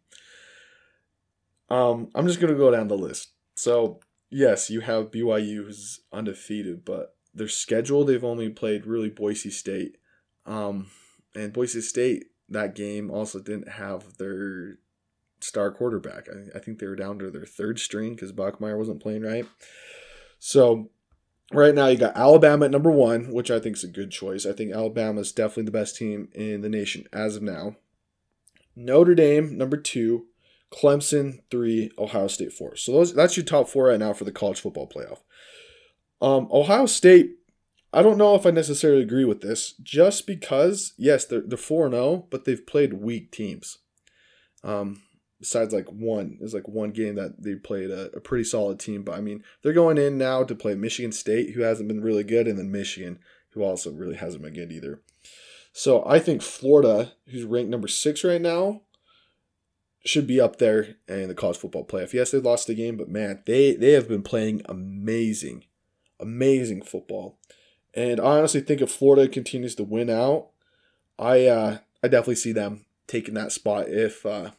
Um, 1.70 2.08
I'm 2.16 2.26
just 2.26 2.40
gonna 2.40 2.56
go 2.56 2.72
down 2.72 2.88
the 2.88 2.98
list. 2.98 3.34
So 3.58 4.00
yes, 4.30 4.70
you 4.70 4.80
have 4.80 5.12
BYU 5.12 5.66
who's 5.66 6.00
undefeated, 6.14 6.86
but 6.86 7.18
their 7.34 7.50
schedule 7.50 8.06
they've 8.06 8.24
only 8.24 8.48
played 8.48 8.86
really 8.86 9.10
Boise 9.10 9.52
State, 9.52 9.98
um, 10.46 10.88
and 11.36 11.54
Boise 11.54 11.82
State 11.82 12.26
that 12.50 12.76
game 12.76 13.12
also 13.12 13.40
didn't 13.40 13.70
have 13.70 14.18
their 14.18 14.80
star 15.40 15.72
quarterback. 15.72 16.28
I, 16.30 16.58
I 16.58 16.60
think 16.60 16.80
they 16.80 16.88
were 16.88 16.96
down 16.96 17.20
to 17.20 17.32
their 17.32 17.46
third 17.46 17.80
string 17.80 18.16
because 18.16 18.32
Bachmeier 18.32 18.78
wasn't 18.78 19.02
playing 19.02 19.22
right. 19.22 19.46
So 20.40 20.90
right 21.52 21.76
now 21.76 21.88
you 21.88 21.98
got 21.98 22.16
Alabama 22.16 22.66
at 22.66 22.72
number 22.72 22.92
one, 22.92 23.32
which 23.32 23.52
I 23.52 23.60
think 23.60 23.78
is 23.78 23.84
a 23.84 23.88
good 23.88 24.12
choice. 24.12 24.46
I 24.46 24.54
think 24.54 24.74
Alabama 24.74 25.22
is 25.22 25.32
definitely 25.32 25.64
the 25.64 25.72
best 25.72 25.96
team 25.96 26.30
in 26.34 26.62
the 26.62 26.70
nation 26.70 27.06
as 27.14 27.36
of 27.36 27.44
now. 27.44 27.76
Notre 28.76 29.16
Dame 29.16 29.58
number 29.58 29.78
two, 29.78 30.28
Clemson 30.72 31.40
three, 31.52 31.92
Ohio 31.98 32.28
State 32.28 32.54
four. 32.54 32.76
So 32.76 32.94
those 32.94 33.14
that's 33.14 33.36
your 33.36 33.46
top 33.46 33.68
four 33.68 33.86
right 33.86 34.00
now 34.00 34.14
for 34.14 34.24
the 34.24 34.32
college 34.32 34.60
football 34.60 34.88
playoff. 34.88 35.20
Um, 36.22 36.48
Ohio 36.52 36.86
State, 36.86 37.39
I 37.92 38.02
don't 38.04 38.18
know 38.18 38.36
if 38.36 38.46
I 38.46 38.52
necessarily 38.52 39.02
agree 39.02 39.26
with 39.26 39.42
this, 39.42 39.74
just 39.82 40.28
because 40.28 40.94
yes, 40.98 41.26
they're 41.26 41.42
they're 41.46 41.58
four 41.58 41.90
zero, 41.90 42.04
oh, 42.04 42.28
but 42.30 42.46
they've 42.46 42.66
played 42.66 42.94
weak 42.94 43.32
teams. 43.32 43.80
Um, 44.64 45.02
besides 45.40 45.74
like 45.74 45.88
one, 45.88 46.38
there's 46.40 46.54
like 46.54 46.68
one 46.68 46.92
game 46.92 47.16
that 47.16 47.42
they 47.42 47.56
played 47.56 47.90
a, 47.90 48.12
a 48.16 48.20
pretty 48.20 48.44
solid 48.44 48.80
team. 48.80 49.04
But 49.04 49.18
I 49.18 49.22
mean, 49.22 49.44
they're 49.64 49.74
going 49.74 49.98
in 49.98 50.18
now 50.18 50.44
to 50.44 50.56
play 50.56 50.76
Michigan 50.76 51.12
State, 51.12 51.54
who 51.54 51.62
hasn't 51.62 51.88
been 51.88 52.04
really 52.04 52.24
good, 52.24 52.48
and 52.48 52.60
then 52.60 52.72
Michigan, 52.72 53.20
who 53.52 53.64
also 53.64 53.92
really 53.92 54.16
hasn't 54.16 54.44
been 54.44 54.54
good 54.54 54.72
either. 54.72 55.02
So 55.72 56.04
I 56.06 56.20
think 56.20 56.42
Florida, 56.42 57.14
who's 57.28 57.44
ranked 57.44 57.70
number 57.70 57.88
six 57.88 58.24
right 58.24 58.42
now, 58.42 58.82
should 60.06 60.28
be 60.28 60.40
up 60.40 60.58
there 60.58 60.96
in 61.08 61.28
the 61.28 61.36
college 61.36 61.58
football 61.58 61.86
playoff. 61.86 62.14
Yes, 62.14 62.32
they 62.32 62.40
lost 62.40 62.68
the 62.68 62.76
game, 62.76 62.98
but 62.98 63.10
man, 63.10 63.42
they 63.46 63.76
they 63.76 63.94
have 63.94 64.08
been 64.08 64.24
playing 64.24 64.62
amazing, 64.66 65.66
amazing 66.20 66.82
football. 66.82 67.40
And 67.94 68.20
I 68.20 68.38
honestly 68.38 68.62
think 68.62 68.82
if 68.82 68.92
Florida 68.92 69.28
continues 69.28 69.76
to 69.76 69.84
win 69.84 70.10
out, 70.10 70.50
I 71.18 71.46
uh, 71.48 71.78
I 72.04 72.08
definitely 72.08 72.36
see 72.36 72.52
them 72.52 72.86
taking 73.08 73.34
that 73.34 73.52
spot 73.52 73.88
if 73.90 74.26
uh, 74.26 74.52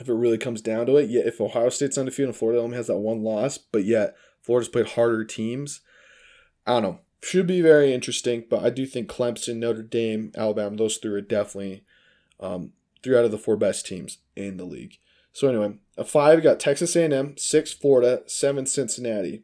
if 0.00 0.08
it 0.08 0.14
really 0.14 0.38
comes 0.38 0.60
down 0.60 0.86
to 0.86 0.96
it. 0.96 1.10
Yet 1.10 1.26
if 1.26 1.40
Ohio 1.40 1.68
State's 1.68 1.98
undefeated 1.98 2.30
and 2.30 2.36
Florida 2.36 2.60
only 2.60 2.76
has 2.76 2.86
that 2.86 2.98
one 2.98 3.22
loss, 3.22 3.58
but 3.58 3.84
yet 3.84 4.16
Florida's 4.42 4.68
played 4.68 4.88
harder 4.90 5.24
teams, 5.24 5.80
I 6.66 6.72
don't 6.72 6.82
know. 6.82 7.00
Should 7.20 7.48
be 7.48 7.60
very 7.60 7.92
interesting, 7.92 8.44
but 8.48 8.64
I 8.64 8.70
do 8.70 8.86
think 8.86 9.10
Clemson, 9.10 9.56
Notre 9.56 9.82
Dame, 9.82 10.30
Alabama, 10.36 10.76
those 10.76 10.98
three 10.98 11.12
are 11.12 11.20
definitely 11.20 11.82
um, 12.38 12.72
three 13.02 13.18
out 13.18 13.24
of 13.24 13.32
the 13.32 13.38
four 13.38 13.56
best 13.56 13.86
teams 13.86 14.18
in 14.36 14.56
the 14.56 14.64
league. 14.64 14.98
So 15.32 15.48
anyway, 15.48 15.78
a 15.96 16.04
five 16.04 16.42
got 16.42 16.60
Texas 16.60 16.94
A&M, 16.96 17.36
six 17.36 17.72
Florida, 17.72 18.22
seven 18.26 18.66
Cincinnati. 18.66 19.42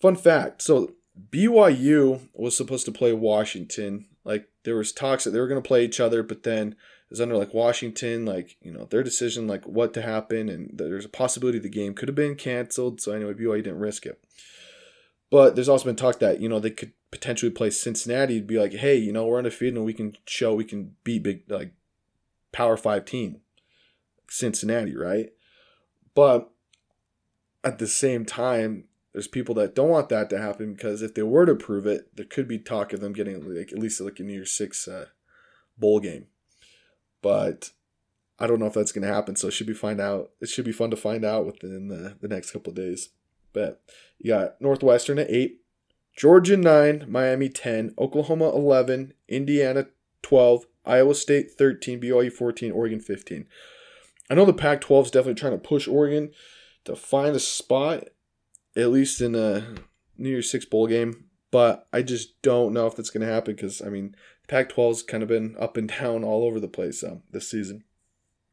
Fun 0.00 0.16
fact: 0.16 0.62
so 0.62 0.95
BYU 1.30 2.28
was 2.34 2.56
supposed 2.56 2.84
to 2.86 2.92
play 2.92 3.12
Washington. 3.12 4.06
Like 4.24 4.48
there 4.64 4.76
was 4.76 4.92
talks 4.92 5.24
that 5.24 5.30
they 5.30 5.40
were 5.40 5.48
going 5.48 5.62
to 5.62 5.66
play 5.66 5.84
each 5.84 6.00
other, 6.00 6.22
but 6.22 6.42
then 6.42 6.76
is 7.10 7.20
under 7.20 7.36
like 7.36 7.54
Washington, 7.54 8.24
like 8.26 8.56
you 8.60 8.72
know 8.72 8.84
their 8.84 9.02
decision, 9.02 9.46
like 9.46 9.66
what 9.66 9.94
to 9.94 10.02
happen, 10.02 10.48
and 10.48 10.70
there's 10.74 11.04
a 11.04 11.10
possibility 11.10 11.58
the 11.58 11.68
game 11.68 11.94
could 11.94 12.08
have 12.08 12.16
been 12.16 12.34
canceled. 12.34 13.00
So 13.00 13.12
anyway, 13.12 13.34
BYU 13.34 13.64
didn't 13.64 13.78
risk 13.78 14.06
it. 14.06 14.20
But 15.30 15.54
there's 15.54 15.68
also 15.68 15.86
been 15.86 15.96
talk 15.96 16.18
that 16.18 16.40
you 16.40 16.48
know 16.48 16.60
they 16.60 16.70
could 16.70 16.92
potentially 17.10 17.50
play 17.50 17.70
Cincinnati 17.70 18.40
to 18.40 18.46
be 18.46 18.58
like, 18.58 18.72
hey, 18.72 18.96
you 18.96 19.12
know 19.12 19.26
we're 19.26 19.38
undefeated 19.38 19.76
and 19.76 19.84
we 19.84 19.94
can 19.94 20.16
show 20.26 20.54
we 20.54 20.64
can 20.64 20.96
beat 21.04 21.22
big 21.22 21.42
like 21.48 21.72
Power 22.52 22.76
Five 22.76 23.04
team, 23.04 23.40
Cincinnati, 24.28 24.96
right? 24.96 25.30
But 26.14 26.50
at 27.62 27.78
the 27.78 27.86
same 27.86 28.24
time, 28.24 28.84
there's 29.16 29.26
people 29.26 29.54
that 29.54 29.74
don't 29.74 29.88
want 29.88 30.10
that 30.10 30.28
to 30.28 30.38
happen 30.38 30.74
because 30.74 31.00
if 31.00 31.14
they 31.14 31.22
were 31.22 31.46
to 31.46 31.54
prove 31.54 31.86
it, 31.86 32.14
there 32.14 32.26
could 32.26 32.46
be 32.46 32.58
talk 32.58 32.92
of 32.92 33.00
them 33.00 33.14
getting 33.14 33.42
like 33.56 33.72
at 33.72 33.78
least 33.78 34.00
like 34.00 34.20
a 34.20 34.22
New 34.22 34.34
Year's 34.34 34.52
Six 34.52 34.86
uh, 34.86 35.06
bowl 35.78 36.00
game 36.00 36.26
but 37.26 37.72
I 38.38 38.46
don't 38.46 38.60
know 38.60 38.66
if 38.66 38.74
that's 38.74 38.92
going 38.92 39.04
to 39.04 39.12
happen. 39.12 39.34
So 39.34 39.48
it 39.48 39.50
should 39.50 39.66
be 39.66 39.74
find 39.74 40.00
out. 40.00 40.30
It 40.40 40.48
should 40.48 40.64
be 40.64 40.70
fun 40.70 40.90
to 40.90 40.96
find 40.96 41.24
out 41.24 41.44
within 41.44 41.88
the, 41.88 42.16
the 42.20 42.28
next 42.28 42.52
couple 42.52 42.72
days. 42.72 43.08
But 43.52 43.82
you 44.18 44.32
got 44.32 44.60
Northwestern 44.60 45.18
at 45.18 45.28
eight, 45.28 45.62
Georgia 46.16 46.56
nine, 46.56 47.04
Miami 47.08 47.48
ten, 47.48 47.94
Oklahoma 47.98 48.50
eleven, 48.50 49.12
Indiana 49.28 49.86
twelve, 50.22 50.66
Iowa 50.84 51.16
State 51.16 51.50
thirteen, 51.50 52.00
BYU 52.00 52.32
fourteen, 52.32 52.70
Oregon 52.70 53.00
fifteen. 53.00 53.46
I 54.30 54.34
know 54.34 54.44
the 54.44 54.52
Pac-12 54.52 55.04
is 55.04 55.10
definitely 55.10 55.40
trying 55.40 55.52
to 55.52 55.58
push 55.58 55.88
Oregon 55.88 56.30
to 56.84 56.94
find 56.94 57.34
a 57.34 57.40
spot, 57.40 58.08
at 58.76 58.90
least 58.90 59.20
in 59.20 59.34
a 59.34 59.74
New 60.16 60.30
Year's 60.30 60.50
Six 60.50 60.64
bowl 60.64 60.86
game. 60.86 61.24
But 61.50 61.86
I 61.92 62.02
just 62.02 62.40
don't 62.42 62.72
know 62.72 62.86
if 62.86 62.96
that's 62.96 63.10
going 63.10 63.26
to 63.26 63.32
happen 63.32 63.54
because 63.54 63.80
I 63.80 63.88
mean 63.88 64.14
Pac 64.48 64.70
12's 64.70 65.02
kind 65.02 65.22
of 65.22 65.28
been 65.28 65.56
up 65.58 65.76
and 65.76 65.88
down 66.00 66.24
all 66.24 66.44
over 66.44 66.60
the 66.60 66.68
place 66.68 67.02
um, 67.02 67.22
this 67.30 67.50
season. 67.50 67.84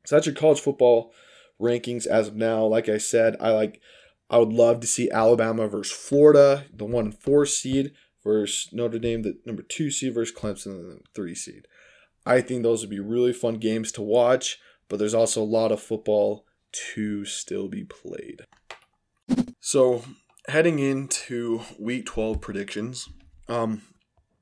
So 0.06 0.16
that's 0.16 0.26
your 0.26 0.36
college 0.36 0.60
football 0.60 1.14
rankings 1.60 2.06
as 2.06 2.28
of 2.28 2.36
now. 2.36 2.66
Like 2.66 2.90
I 2.90 2.98
said, 2.98 3.36
I 3.40 3.52
like 3.52 3.82
I 4.30 4.38
would 4.38 4.54
love 4.54 4.80
to 4.80 4.88
see 4.88 5.12
Alabama 5.12 5.68
versus 5.68 5.96
Florida, 5.96 6.66
the 6.74 6.86
one 6.86 7.06
and 7.06 7.18
four 7.18 7.46
seed, 7.46 7.94
versus 8.24 8.70
Notre 8.74 9.00
Dame, 9.00 9.22
the 9.22 9.38
number 9.46 9.62
two 9.62 9.92
seed 9.92 10.14
versus 10.14 10.36
Clemson, 10.36 10.98
the 10.98 11.00
three 11.14 11.36
seed. 11.36 11.68
I 12.26 12.42
think 12.42 12.64
those 12.64 12.82
would 12.82 12.90
be 12.90 13.00
really 13.00 13.34
fun 13.34 13.56
games 13.56 13.92
to 13.94 14.02
watch, 14.02 14.60
but 14.88 14.98
there's 14.98 15.14
also 15.14 15.42
a 15.42 15.44
lot 15.44 15.72
of 15.72 15.82
football 15.82 16.46
to 16.72 17.26
still 17.26 17.68
be 17.68 17.84
played. 17.84 18.42
So 19.60 20.04
heading 20.48 20.80
into 20.80 21.62
week 21.80 22.06
12 22.06 22.42
predictions, 22.42 23.10
um, 23.48 23.82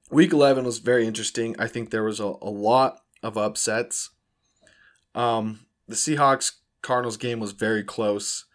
week 0.09 0.33
11 0.33 0.65
was 0.65 0.79
very 0.79 1.05
interesting. 1.05 1.55
I 1.59 1.67
think 1.67 1.89
there 1.89 2.03
was 2.03 2.19
a, 2.19 2.33
a 2.41 2.49
lot 2.49 3.01
of 3.23 3.37
upsets. 3.37 4.09
Um, 5.13 5.65
the 5.87 5.95
Seahawks 5.95 6.53
Cardinals 6.81 7.17
game 7.17 7.39
was 7.39 7.51
very 7.51 7.83
close. 7.83 8.45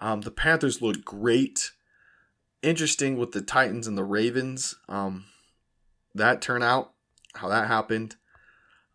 Um, 0.00 0.22
the 0.22 0.30
Panthers 0.30 0.82
looked 0.82 1.04
great. 1.04 1.72
Interesting 2.62 3.16
with 3.16 3.32
the 3.32 3.42
Titans 3.42 3.86
and 3.86 3.96
the 3.96 4.04
Ravens. 4.04 4.76
Um, 4.88 5.26
that 6.14 6.40
turnout, 6.40 6.92
how 7.34 7.48
that 7.48 7.68
happened. 7.68 8.16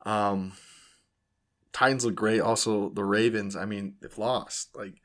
Um, 0.05 0.53
Titans 1.71 2.05
look 2.05 2.15
great. 2.15 2.41
Also, 2.41 2.89
the 2.89 3.03
Ravens. 3.03 3.55
I 3.55 3.65
mean, 3.65 3.95
they've 4.01 4.17
lost. 4.17 4.75
Like 4.75 4.95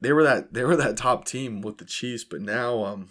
they 0.00 0.12
were 0.12 0.24
that 0.24 0.52
they 0.52 0.64
were 0.64 0.76
that 0.76 0.96
top 0.96 1.24
team 1.24 1.60
with 1.60 1.78
the 1.78 1.84
Chiefs, 1.84 2.24
but 2.24 2.40
now 2.40 2.84
um, 2.84 3.08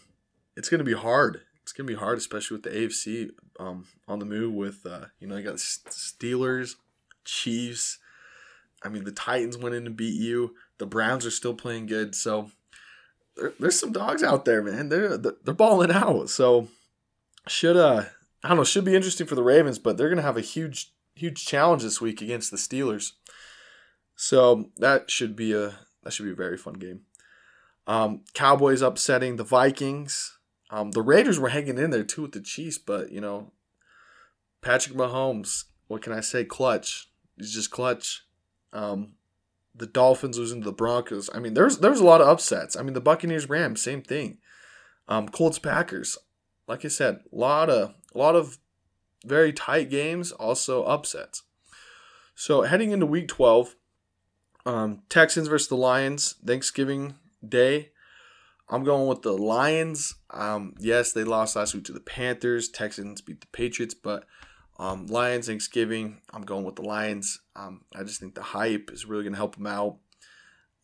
it's 0.55 0.69
to 0.69 0.83
be 0.83 0.93
hard 0.93 1.41
it's 1.63 1.71
gonna 1.71 1.87
be 1.87 1.95
hard, 1.95 2.17
especially 2.17 2.55
with 2.55 2.63
the 2.63 2.69
AFC 2.69 3.31
um, 3.59 3.87
on 4.07 4.19
the 4.19 4.25
move. 4.25 4.53
With 4.53 4.85
uh, 4.85 5.05
you 5.19 5.27
know, 5.27 5.37
you 5.37 5.43
got 5.43 5.55
Steelers, 5.55 6.75
Chiefs. 7.25 7.99
I 8.83 8.89
mean, 8.89 9.05
the 9.05 9.11
Titans 9.11 9.57
went 9.57 9.73
in 9.73 9.87
and 9.87 9.95
beat 9.95 10.19
you. 10.19 10.55
The 10.77 10.85
Browns 10.85 11.25
are 11.25 11.31
still 11.31 11.53
playing 11.53 11.85
good. 11.85 12.15
So 12.15 12.51
there, 13.37 13.53
there's 13.59 13.79
some 13.79 13.93
dogs 13.93 14.23
out 14.23 14.43
there, 14.43 14.61
man. 14.61 14.89
They're 14.89 15.17
they're 15.17 15.53
balling 15.53 15.91
out. 15.91 16.29
So 16.29 16.67
should 17.47 17.77
uh 17.77 18.03
I 18.43 18.49
don't 18.49 18.57
know, 18.57 18.65
should 18.65 18.85
be 18.85 18.95
interesting 18.95 19.25
for 19.25 19.35
the 19.35 19.43
Ravens, 19.43 19.79
but 19.79 19.97
they're 19.97 20.09
gonna 20.09 20.21
have 20.21 20.37
a 20.37 20.41
huge 20.41 20.91
huge 21.15 21.45
challenge 21.45 21.83
this 21.83 22.01
week 22.01 22.21
against 22.21 22.51
the 22.51 22.57
Steelers. 22.57 23.13
So 24.17 24.69
that 24.77 25.09
should 25.09 25.35
be 25.35 25.53
a 25.53 25.79
that 26.03 26.13
should 26.13 26.25
be 26.25 26.31
a 26.31 26.35
very 26.35 26.57
fun 26.57 26.75
game. 26.75 27.01
Um, 27.87 28.21
Cowboys 28.33 28.81
upsetting 28.81 29.35
the 29.35 29.43
Vikings. 29.43 30.37
Um, 30.69 30.91
the 30.91 31.01
Raiders 31.01 31.39
were 31.39 31.49
hanging 31.49 31.77
in 31.77 31.91
there 31.91 32.03
too 32.03 32.23
with 32.23 32.31
the 32.31 32.41
Chiefs, 32.41 32.77
but 32.77 33.11
you 33.11 33.21
know, 33.21 33.51
Patrick 34.61 34.95
Mahomes, 34.95 35.65
what 35.87 36.01
can 36.01 36.13
I 36.13 36.21
say? 36.21 36.45
Clutch. 36.45 37.09
He's 37.37 37.53
just 37.53 37.71
clutch. 37.71 38.25
Um, 38.71 39.13
the 39.75 39.85
Dolphins 39.87 40.37
losing 40.37 40.61
to 40.61 40.65
the 40.65 40.71
Broncos. 40.71 41.29
I 41.33 41.39
mean, 41.39 41.53
there's 41.53 41.79
there's 41.79 41.99
a 41.99 42.05
lot 42.05 42.21
of 42.21 42.27
upsets. 42.27 42.75
I 42.75 42.83
mean, 42.83 42.93
the 42.93 43.01
Buccaneers 43.01 43.49
Rams, 43.49 43.81
same 43.81 44.01
thing. 44.01 44.37
Um, 45.07 45.27
Colts 45.27 45.59
Packers, 45.59 46.17
like 46.67 46.85
I 46.85 46.87
said, 46.87 47.19
a 47.31 47.35
lot 47.35 47.69
of 47.69 47.93
a 48.13 48.17
lot 48.17 48.35
of 48.35 48.57
very 49.25 49.51
tight 49.51 49.89
games, 49.89 50.31
also 50.31 50.83
upsets. 50.83 51.43
So 52.35 52.63
heading 52.63 52.91
into 52.91 53.05
Week 53.05 53.27
12, 53.27 53.75
um, 54.65 55.03
Texans 55.09 55.47
versus 55.47 55.67
the 55.67 55.75
Lions, 55.75 56.35
Thanksgiving 56.45 57.15
Day. 57.47 57.89
I'm 58.69 58.83
going 58.83 59.07
with 59.07 59.21
the 59.21 59.33
Lions. 59.33 60.15
Um, 60.29 60.75
yes, 60.79 61.11
they 61.11 61.23
lost 61.23 61.55
last 61.55 61.75
week 61.75 61.83
to 61.85 61.91
the 61.91 61.99
Panthers. 61.99 62.69
Texans 62.69 63.21
beat 63.21 63.41
the 63.41 63.47
Patriots, 63.47 63.93
but 63.93 64.25
um, 64.79 65.07
Lions 65.07 65.47
Thanksgiving. 65.47 66.21
I'm 66.33 66.43
going 66.43 66.63
with 66.63 66.77
the 66.77 66.81
Lions. 66.81 67.41
Um, 67.55 67.81
I 67.95 68.03
just 68.03 68.19
think 68.19 68.35
the 68.35 68.41
hype 68.41 68.89
is 68.91 69.05
really 69.05 69.23
going 69.23 69.33
to 69.33 69.37
help 69.37 69.57
them 69.57 69.67
out. 69.67 69.97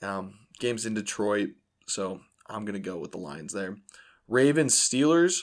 Um, 0.01 0.35
games 0.59 0.85
in 0.85 0.93
Detroit, 0.93 1.51
so 1.87 2.21
I'm 2.47 2.65
going 2.65 2.73
to 2.73 2.79
go 2.79 2.97
with 2.97 3.11
the 3.11 3.17
Lions 3.17 3.53
there. 3.53 3.77
Ravens 4.27 4.75
Steelers. 4.75 5.41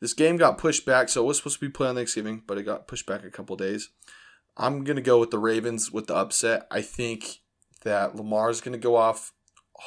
This 0.00 0.12
game 0.12 0.36
got 0.36 0.58
pushed 0.58 0.84
back, 0.84 1.08
so 1.08 1.22
it 1.22 1.26
was 1.26 1.38
supposed 1.38 1.58
to 1.60 1.66
be 1.66 1.72
played 1.72 1.90
on 1.90 1.94
Thanksgiving, 1.94 2.42
but 2.46 2.58
it 2.58 2.64
got 2.64 2.88
pushed 2.88 3.06
back 3.06 3.24
a 3.24 3.30
couple 3.30 3.56
days. 3.56 3.90
I'm 4.56 4.84
going 4.84 4.96
to 4.96 5.02
go 5.02 5.18
with 5.18 5.30
the 5.30 5.38
Ravens 5.38 5.90
with 5.90 6.06
the 6.06 6.14
upset. 6.16 6.66
I 6.70 6.82
think 6.82 7.40
that 7.86 8.14
Lamar 8.14 8.50
is 8.50 8.60
going 8.60 8.72
to 8.72 8.78
go 8.78 8.96
off. 8.96 9.32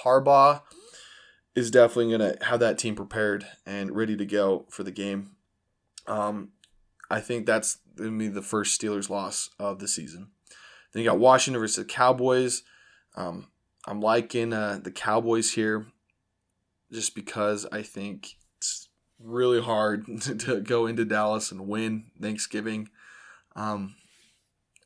Harbaugh 0.03 0.61
is 1.55 1.69
definitely 1.69 2.17
going 2.17 2.33
to 2.33 2.45
have 2.45 2.59
that 2.59 2.77
team 2.77 2.95
prepared 2.95 3.45
and 3.65 3.95
ready 3.95 4.15
to 4.17 4.25
go 4.25 4.65
for 4.69 4.83
the 4.83 4.91
game. 4.91 5.31
Um, 6.07 6.49
I 7.11 7.19
think 7.19 7.45
that's 7.45 7.77
going 7.95 8.11
to 8.11 8.17
be 8.17 8.27
the 8.27 8.41
first 8.41 8.79
Steelers 8.79 9.09
loss 9.09 9.49
of 9.59 9.79
the 9.79 9.87
season. 9.87 10.29
Then 10.93 11.03
you 11.03 11.09
got 11.09 11.19
Washington 11.19 11.61
versus 11.61 11.75
the 11.77 11.85
Cowboys. 11.85 12.63
Um, 13.15 13.47
I'm 13.85 14.01
liking 14.01 14.53
uh, 14.53 14.79
the 14.81 14.91
Cowboys 14.91 15.53
here 15.53 15.87
just 16.91 17.15
because 17.15 17.65
I 17.71 17.81
think 17.81 18.37
it's 18.57 18.89
really 19.19 19.61
hard 19.61 20.05
to, 20.21 20.61
go 20.61 20.87
into 20.87 21.05
Dallas 21.05 21.51
and 21.51 21.67
win 21.67 22.05
Thanksgiving. 22.19 22.89
Um, 23.55 23.95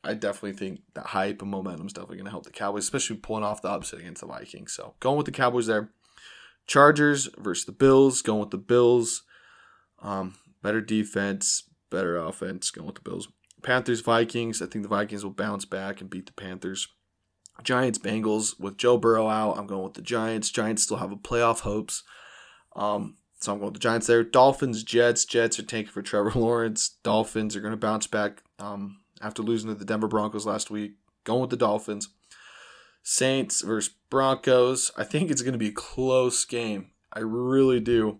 I 0.03 0.13
definitely 0.13 0.53
think 0.53 0.81
that 0.95 1.07
hype 1.07 1.41
and 1.41 1.49
momentum 1.49 1.87
is 1.87 1.93
definitely 1.93 2.17
going 2.17 2.25
to 2.25 2.31
help 2.31 2.43
the 2.43 2.51
Cowboys, 2.51 2.83
especially 2.83 3.15
pulling 3.17 3.43
off 3.43 3.61
the 3.61 3.69
upset 3.69 3.99
against 3.99 4.21
the 4.21 4.27
Vikings. 4.27 4.73
So 4.73 4.95
going 4.99 5.17
with 5.17 5.25
the 5.25 5.31
Cowboys 5.31 5.67
there. 5.67 5.89
Chargers 6.67 7.29
versus 7.37 7.65
the 7.65 7.71
Bills. 7.71 8.21
Going 8.21 8.41
with 8.41 8.51
the 8.51 8.57
Bills. 8.57 9.23
Um, 10.01 10.35
better 10.61 10.81
defense, 10.81 11.63
better 11.89 12.17
offense. 12.17 12.71
Going 12.71 12.87
with 12.87 12.95
the 12.95 13.01
Bills. 13.01 13.29
Panthers 13.61 14.01
Vikings. 14.01 14.61
I 14.61 14.65
think 14.65 14.83
the 14.83 14.89
Vikings 14.89 15.23
will 15.23 15.31
bounce 15.31 15.65
back 15.65 16.01
and 16.01 16.09
beat 16.09 16.25
the 16.25 16.33
Panthers. 16.33 16.87
Giants 17.63 17.99
Bengals 17.99 18.59
with 18.59 18.77
Joe 18.77 18.97
Burrow 18.97 19.29
out. 19.29 19.57
I'm 19.57 19.67
going 19.67 19.83
with 19.83 19.93
the 19.93 20.01
Giants. 20.01 20.49
Giants 20.49 20.83
still 20.83 20.97
have 20.97 21.11
a 21.11 21.15
playoff 21.15 21.61
hopes. 21.61 22.03
Um, 22.75 23.17
so 23.39 23.53
I'm 23.53 23.59
going 23.59 23.71
with 23.71 23.75
the 23.75 23.79
Giants 23.79 24.07
there. 24.07 24.23
Dolphins 24.23 24.83
Jets. 24.83 25.23
Jets 25.23 25.59
are 25.59 25.63
tanking 25.63 25.91
for 25.91 26.01
Trevor 26.01 26.31
Lawrence. 26.35 26.97
Dolphins 27.03 27.55
are 27.55 27.61
going 27.61 27.71
to 27.71 27.77
bounce 27.77 28.07
back. 28.07 28.41
Um, 28.59 28.99
after 29.23 29.41
losing 29.41 29.69
to 29.69 29.75
the 29.75 29.85
Denver 29.85 30.07
Broncos 30.07 30.45
last 30.45 30.69
week. 30.69 30.93
Going 31.23 31.41
with 31.41 31.49
the 31.49 31.57
Dolphins. 31.57 32.09
Saints 33.01 33.61
versus 33.61 33.93
Broncos. 34.09 34.91
I 34.97 35.03
think 35.03 35.31
it's 35.31 35.41
going 35.41 35.53
to 35.53 35.59
be 35.59 35.69
a 35.69 35.73
close 35.73 36.45
game. 36.45 36.91
I 37.11 37.19
really 37.19 37.79
do. 37.79 38.19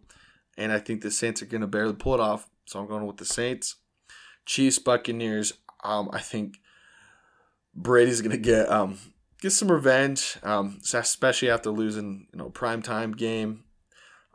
And 0.57 0.71
I 0.71 0.79
think 0.79 1.01
the 1.01 1.11
Saints 1.11 1.41
are 1.41 1.47
going 1.47 1.61
to 1.61 1.67
barely 1.67 1.93
pull 1.93 2.13
it 2.15 2.19
off. 2.19 2.49
So 2.65 2.79
I'm 2.79 2.87
going 2.87 3.05
with 3.05 3.17
the 3.17 3.25
Saints. 3.25 3.75
Chiefs 4.45 4.79
Buccaneers. 4.79 5.53
Um, 5.83 6.09
I 6.13 6.19
think 6.19 6.59
Brady's 7.75 8.21
going 8.21 8.31
to 8.31 8.37
get 8.37 8.69
um, 8.69 8.97
get 9.41 9.51
some 9.51 9.71
revenge, 9.71 10.37
um, 10.43 10.79
especially 10.93 11.49
after 11.49 11.69
losing 11.69 12.27
you 12.31 12.39
know 12.39 12.49
prime 12.49 12.81
time 12.81 13.11
game 13.11 13.63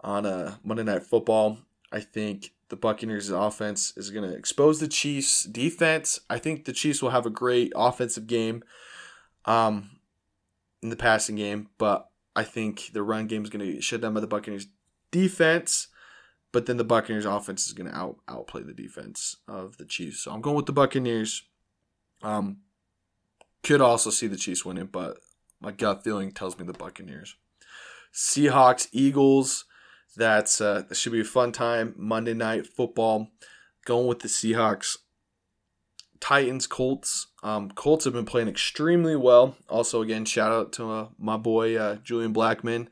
on 0.01 0.27
a 0.27 0.29
uh, 0.29 0.55
Monday 0.63 0.85
Night 0.85 1.05
Football. 1.05 1.59
I 1.93 2.01
think 2.01 2.53
the 2.69 2.77
Buccaneers' 2.77 3.31
offense 3.31 3.93
is 3.97 4.11
going 4.11 4.29
to 4.29 4.37
expose 4.37 4.81
the 4.81 4.89
Chiefs' 4.89 5.45
defense. 5.45 6.21
I 6.29 6.39
think 6.39 6.65
the 6.65 6.73
Chiefs 6.73 7.03
will 7.03 7.11
have 7.11 7.27
a 7.27 7.31
great 7.31 7.73
offensive 7.75 8.27
game 8.27 8.63
um, 9.45 9.99
in 10.83 10.91
the 10.91 10.97
passing 10.97 11.37
game, 11.37 11.69
but 11.79 12.09
I 12.37 12.45
think 12.45 12.91
the 12.93 13.03
run 13.03 13.27
game 13.27 13.43
is 13.43 13.51
going 13.51 13.67
to 13.67 13.81
shut 13.81 14.01
down 14.01 14.15
by 14.15 14.21
the 14.21 14.27
Buccaneers' 14.27 14.69
defense. 15.11 15.89
But 16.51 16.67
then 16.67 16.79
the 16.79 16.85
Buccaneers' 16.85 17.27
offense 17.27 17.67
is 17.67 17.73
going 17.73 17.91
to 17.91 17.97
out 17.97 18.19
outplay 18.27 18.63
the 18.63 18.73
defense 18.73 19.37
of 19.47 19.77
the 19.77 19.85
Chiefs. 19.85 20.21
So 20.21 20.33
I'm 20.33 20.41
going 20.41 20.57
with 20.57 20.67
the 20.67 20.73
Buccaneers. 20.73 21.43
Um, 22.23 22.59
could 23.63 23.81
also 23.81 24.11
see 24.11 24.27
the 24.29 24.37
Chiefs 24.37 24.65
winning, 24.65 24.87
but 24.87 25.19
my 25.61 25.73
gut 25.73 26.05
feeling 26.05 26.33
tells 26.33 26.59
me 26.59 26.65
the 26.65 26.73
Buccaneers. 26.73 27.37
Seahawks, 28.15 28.89
Eagles. 28.93 29.67
That's 30.19 30.61
uh, 30.61 30.83
that 30.89 30.97
should 30.97 31.13
be 31.13 31.21
a 31.21 31.25
fun 31.25 31.53
time. 31.53 31.95
Monday 31.97 32.35
night 32.35 32.67
football. 32.67 33.29
Going 33.85 34.09
with 34.09 34.19
the 34.19 34.29
Seahawks. 34.29 34.99
Titans, 36.21 36.67
Colts. 36.67 37.29
Um, 37.45 37.71
Colts 37.71 38.05
have 38.05 38.15
been 38.15 38.25
playing 38.25 38.49
extremely 38.49 39.15
well. 39.15 39.57
Also, 39.69 40.03
again, 40.03 40.25
shout 40.25 40.51
out 40.51 40.73
to 40.73 40.91
uh, 40.91 41.09
my 41.19 41.37
boy 41.37 41.77
uh, 41.77 41.97
Julian 41.97 42.35
Blackmon 42.35 42.89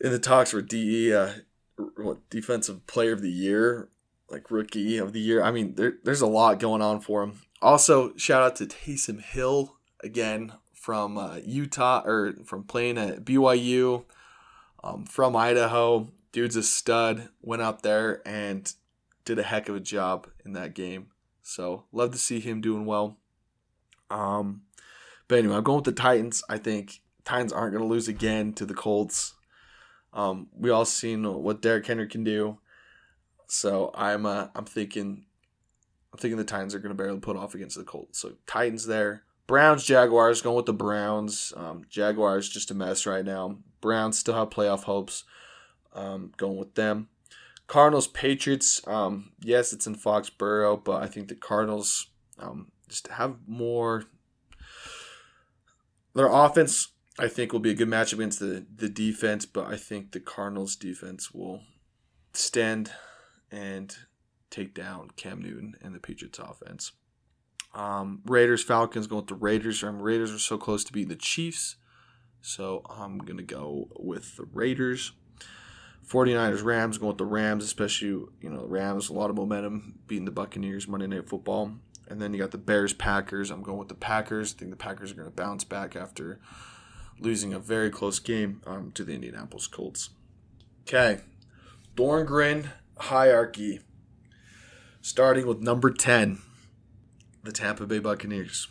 in 0.00 0.12
the 0.12 0.20
talks 0.20 0.52
for 0.52 0.62
DE, 0.62 1.12
uh, 1.12 1.32
what 1.96 2.30
defensive 2.30 2.86
player 2.86 3.12
of 3.12 3.20
the 3.20 3.30
year, 3.30 3.88
like 4.30 4.48
rookie 4.52 4.98
of 4.98 5.12
the 5.12 5.20
year. 5.20 5.42
I 5.42 5.50
mean, 5.50 5.74
there, 5.74 5.94
there's 6.04 6.20
a 6.20 6.28
lot 6.28 6.60
going 6.60 6.82
on 6.82 7.00
for 7.00 7.24
him. 7.24 7.40
Also, 7.60 8.16
shout 8.16 8.42
out 8.42 8.56
to 8.56 8.66
Taysom 8.66 9.20
Hill 9.20 9.76
again 10.04 10.52
from 10.72 11.18
uh, 11.18 11.38
Utah 11.44 12.02
or 12.04 12.34
from 12.44 12.62
playing 12.62 12.98
at 12.98 13.24
BYU 13.24 14.04
um, 14.82 15.04
from 15.04 15.36
Idaho. 15.36 16.08
Dude's 16.32 16.56
a 16.56 16.62
stud. 16.62 17.28
Went 17.40 17.62
out 17.62 17.82
there 17.82 18.26
and 18.26 18.72
did 19.24 19.38
a 19.38 19.42
heck 19.42 19.68
of 19.68 19.76
a 19.76 19.80
job 19.80 20.26
in 20.44 20.52
that 20.52 20.74
game. 20.74 21.08
So 21.42 21.84
love 21.92 22.12
to 22.12 22.18
see 22.18 22.40
him 22.40 22.60
doing 22.60 22.86
well. 22.86 23.18
Um, 24.10 24.62
but 25.28 25.38
anyway, 25.38 25.56
I'm 25.56 25.62
going 25.62 25.76
with 25.76 25.84
the 25.84 25.92
Titans. 25.92 26.42
I 26.48 26.58
think 26.58 27.00
Titans 27.24 27.52
aren't 27.52 27.72
going 27.72 27.82
to 27.82 27.88
lose 27.88 28.08
again 28.08 28.52
to 28.54 28.66
the 28.66 28.74
Colts. 28.74 29.34
Um, 30.12 30.48
we 30.56 30.70
all 30.70 30.84
seen 30.84 31.24
what 31.24 31.62
Derrick 31.62 31.86
Henry 31.86 32.06
can 32.06 32.24
do. 32.24 32.58
So 33.46 33.90
I'm 33.94 34.26
uh, 34.26 34.48
I'm 34.54 34.64
thinking 34.64 35.24
I'm 36.12 36.18
thinking 36.18 36.36
the 36.36 36.44
Titans 36.44 36.74
are 36.74 36.78
going 36.78 36.94
to 36.94 37.02
barely 37.02 37.20
put 37.20 37.36
off 37.36 37.54
against 37.54 37.76
the 37.76 37.84
Colts. 37.84 38.18
So 38.18 38.32
Titans 38.46 38.86
there. 38.86 39.24
Browns, 39.46 39.84
Jaguars, 39.84 40.40
going 40.40 40.56
with 40.56 40.66
the 40.66 40.72
Browns. 40.72 41.52
Um, 41.56 41.84
Jaguars 41.90 42.48
just 42.48 42.70
a 42.70 42.74
mess 42.74 43.06
right 43.06 43.24
now. 43.24 43.58
Browns 43.82 44.18
still 44.18 44.34
have 44.34 44.48
playoff 44.48 44.84
hopes. 44.84 45.24
Um, 45.94 46.32
going 46.38 46.56
with 46.56 46.74
them. 46.74 47.08
Cardinals, 47.66 48.06
Patriots. 48.06 48.80
Um, 48.86 49.32
yes, 49.42 49.72
it's 49.72 49.86
in 49.86 49.94
Foxborough, 49.94 50.82
but 50.82 51.02
I 51.02 51.06
think 51.06 51.28
the 51.28 51.34
Cardinals 51.34 52.06
um, 52.38 52.72
just 52.88 53.08
have 53.08 53.36
more. 53.46 54.04
Their 56.14 56.30
offense, 56.30 56.88
I 57.18 57.28
think, 57.28 57.52
will 57.52 57.60
be 57.60 57.70
a 57.70 57.74
good 57.74 57.88
match 57.88 58.12
against 58.12 58.40
the, 58.40 58.66
the 58.74 58.88
defense, 58.88 59.44
but 59.46 59.66
I 59.66 59.76
think 59.76 60.12
the 60.12 60.20
Cardinals' 60.20 60.76
defense 60.76 61.32
will 61.32 61.60
stand 62.32 62.92
and 63.50 63.94
take 64.50 64.74
down 64.74 65.10
Cam 65.16 65.40
Newton 65.40 65.74
and 65.82 65.94
the 65.94 66.00
Patriots' 66.00 66.38
offense. 66.38 66.92
Um, 67.74 68.20
Raiders, 68.26 68.62
Falcons 68.62 69.06
going 69.06 69.22
with 69.22 69.28
the 69.28 69.34
Raiders. 69.34 69.82
Raiders 69.82 70.32
are 70.32 70.38
so 70.38 70.58
close 70.58 70.84
to 70.84 70.92
beating 70.92 71.08
the 71.08 71.16
Chiefs. 71.16 71.76
So 72.42 72.82
I'm 72.90 73.18
going 73.18 73.38
to 73.38 73.42
go 73.42 73.88
with 73.96 74.36
the 74.36 74.44
Raiders. 74.52 75.12
49ers, 76.06 76.64
Rams 76.64 76.98
going 76.98 77.08
with 77.08 77.18
the 77.18 77.24
Rams, 77.24 77.64
especially, 77.64 78.08
you 78.08 78.50
know, 78.50 78.60
the 78.60 78.66
Rams, 78.66 79.08
a 79.08 79.12
lot 79.12 79.30
of 79.30 79.36
momentum 79.36 80.00
beating 80.08 80.24
the 80.24 80.32
Buccaneers 80.32 80.88
Monday 80.88 81.06
Night 81.06 81.28
Football. 81.28 81.76
And 82.08 82.20
then 82.20 82.34
you 82.34 82.40
got 82.40 82.50
the 82.50 82.58
Bears, 82.58 82.92
Packers. 82.92 83.50
I'm 83.50 83.62
going 83.62 83.78
with 83.78 83.88
the 83.88 83.94
Packers. 83.94 84.54
I 84.54 84.58
think 84.58 84.70
the 84.72 84.76
Packers 84.76 85.12
are 85.12 85.14
going 85.14 85.28
to 85.28 85.34
bounce 85.34 85.64
back 85.64 85.94
after 85.94 86.40
losing 87.20 87.54
a 87.54 87.60
very 87.60 87.88
close 87.88 88.18
game 88.18 88.60
um, 88.66 88.90
to 88.92 89.04
the 89.04 89.14
Indianapolis 89.14 89.68
Colts. 89.68 90.10
Okay. 90.82 91.20
Thorngren 91.96 92.70
hierarchy. 92.98 93.80
Starting 95.00 95.46
with 95.46 95.60
number 95.60 95.90
10, 95.90 96.38
the 97.42 97.52
Tampa 97.52 97.86
Bay 97.86 98.00
Buccaneers. 98.00 98.68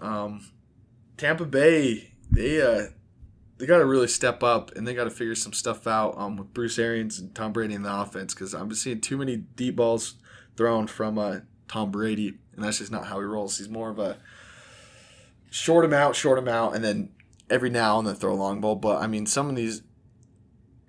Um, 0.00 0.50
Tampa 1.16 1.44
Bay, 1.44 2.12
they 2.30 2.60
uh, 2.60 2.88
they 3.60 3.66
got 3.66 3.78
to 3.78 3.84
really 3.84 4.08
step 4.08 4.42
up 4.42 4.74
and 4.74 4.88
they 4.88 4.94
got 4.94 5.04
to 5.04 5.10
figure 5.10 5.34
some 5.34 5.52
stuff 5.52 5.86
out 5.86 6.16
um, 6.16 6.36
with 6.36 6.52
Bruce 6.54 6.78
Arians 6.78 7.18
and 7.18 7.34
Tom 7.34 7.52
Brady 7.52 7.74
in 7.74 7.82
the 7.82 7.94
offense 7.94 8.32
because 8.32 8.54
I'm 8.54 8.70
just 8.70 8.82
seeing 8.82 9.02
too 9.02 9.18
many 9.18 9.36
deep 9.36 9.76
balls 9.76 10.14
thrown 10.56 10.86
from 10.86 11.18
uh, 11.18 11.40
Tom 11.68 11.90
Brady, 11.90 12.38
and 12.56 12.64
that's 12.64 12.78
just 12.78 12.90
not 12.90 13.06
how 13.06 13.18
he 13.18 13.24
rolls. 13.24 13.58
He's 13.58 13.68
more 13.68 13.90
of 13.90 13.98
a 13.98 14.16
short 15.50 15.84
him 15.84 15.92
out, 15.92 16.16
short 16.16 16.38
him 16.38 16.48
out, 16.48 16.74
and 16.74 16.82
then 16.82 17.10
every 17.50 17.68
now 17.68 17.98
and 17.98 18.08
then 18.08 18.14
throw 18.14 18.32
a 18.32 18.34
long 18.34 18.62
ball. 18.62 18.76
But 18.76 19.02
I 19.02 19.06
mean, 19.06 19.26
some 19.26 19.50
of 19.50 19.56
these 19.56 19.82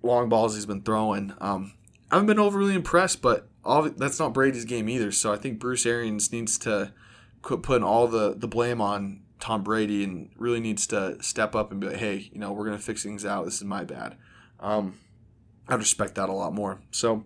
long 0.02 0.30
balls 0.30 0.56
he's 0.56 0.66
been 0.66 0.82
throwing, 0.82 1.34
um, 1.42 1.74
I 2.10 2.16
haven't 2.16 2.28
been 2.28 2.40
overly 2.40 2.74
impressed. 2.74 3.22
But 3.22 3.50
all 3.66 3.90
that's 3.90 4.20
not 4.20 4.34
Brady's 4.34 4.66
game 4.66 4.88
either. 4.88 5.12
So 5.12 5.34
I 5.34 5.36
think 5.36 5.60
Bruce 5.60 5.86
Arians 5.86 6.32
needs 6.32 6.58
to 6.60 6.94
quit 7.42 7.64
putting 7.64 7.84
all 7.84 8.08
the 8.08 8.34
the 8.34 8.48
blame 8.48 8.80
on 8.80 9.24
Tom 9.42 9.64
Brady 9.64 10.04
and 10.06 10.30
really 10.38 10.62
needs 10.62 10.88
to 10.88 11.22
step 11.22 11.56
up 11.56 11.72
and 11.72 11.82
be 11.82 11.88
like, 11.88 11.98
hey, 11.98 12.30
you 12.32 12.40
know, 12.40 12.54
we're 12.54 12.64
gonna 12.64 12.80
fix 12.80 13.04
things 13.04 13.26
out. 13.26 13.44
This 13.44 13.56
is 13.56 13.66
my 13.66 13.84
bad. 13.84 14.16
Um, 14.60 15.00
I 15.68 15.76
respect 15.76 16.16
that 16.16 16.30
a 16.30 16.34
lot 16.34 16.54
more. 16.54 16.80
So 16.92 17.26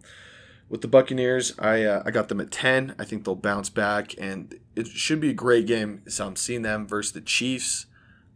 with 0.69 0.81
the 0.81 0.87
Buccaneers, 0.87 1.53
I 1.59 1.83
uh, 1.83 2.03
I 2.05 2.11
got 2.11 2.29
them 2.29 2.41
at 2.41 2.49
ten. 2.49 2.95
I 2.97 3.05
think 3.05 3.25
they'll 3.25 3.35
bounce 3.35 3.69
back, 3.69 4.15
and 4.17 4.57
it 4.75 4.87
should 4.87 5.19
be 5.19 5.29
a 5.29 5.33
great 5.33 5.67
game. 5.67 6.01
So 6.07 6.25
I'm 6.25 6.35
seeing 6.35 6.63
them 6.63 6.87
versus 6.87 7.13
the 7.13 7.21
Chiefs. 7.21 7.85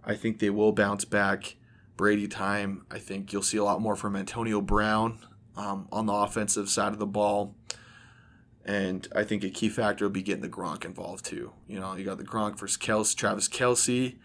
I 0.03 0.15
think 0.15 0.39
they 0.39 0.49
will 0.49 0.71
bounce 0.73 1.05
back. 1.05 1.55
Brady 1.97 2.27
time. 2.27 2.85
I 2.89 2.97
think 2.97 3.33
you'll 3.33 3.41
see 3.41 3.57
a 3.57 3.63
lot 3.63 3.81
more 3.81 3.95
from 3.95 4.15
Antonio 4.15 4.61
Brown 4.61 5.19
um, 5.57 5.87
on 5.91 6.05
the 6.05 6.13
offensive 6.13 6.69
side 6.69 6.93
of 6.93 6.99
the 6.99 7.05
ball. 7.05 7.55
And 8.69 9.07
I 9.15 9.23
think 9.23 9.43
a 9.43 9.49
key 9.49 9.67
factor 9.67 10.05
will 10.05 10.11
be 10.11 10.21
getting 10.21 10.43
the 10.43 10.47
Gronk 10.47 10.85
involved 10.85 11.25
too. 11.25 11.53
You 11.67 11.79
know, 11.79 11.95
you 11.95 12.05
got 12.05 12.19
the 12.19 12.23
Gronk 12.23 12.59
versus 12.59 12.77
Kelce, 12.77 13.15
Travis 13.15 13.49
Kelce. 13.49 14.19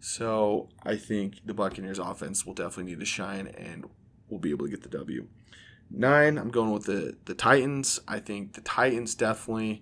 So 0.00 0.68
I 0.82 0.96
think 0.96 1.46
the 1.46 1.54
Buccaneers 1.54 1.98
offense 1.98 2.44
will 2.44 2.52
definitely 2.52 2.92
need 2.92 3.00
to 3.00 3.06
shine 3.06 3.46
and 3.46 3.86
we'll 4.28 4.38
be 4.38 4.50
able 4.50 4.66
to 4.66 4.70
get 4.70 4.82
the 4.82 4.90
W. 4.90 5.28
Nine, 5.90 6.36
I'm 6.36 6.50
going 6.50 6.72
with 6.72 6.84
the, 6.84 7.16
the 7.24 7.32
Titans. 7.32 7.98
I 8.06 8.18
think 8.18 8.52
the 8.52 8.60
Titans 8.60 9.14
definitely 9.14 9.80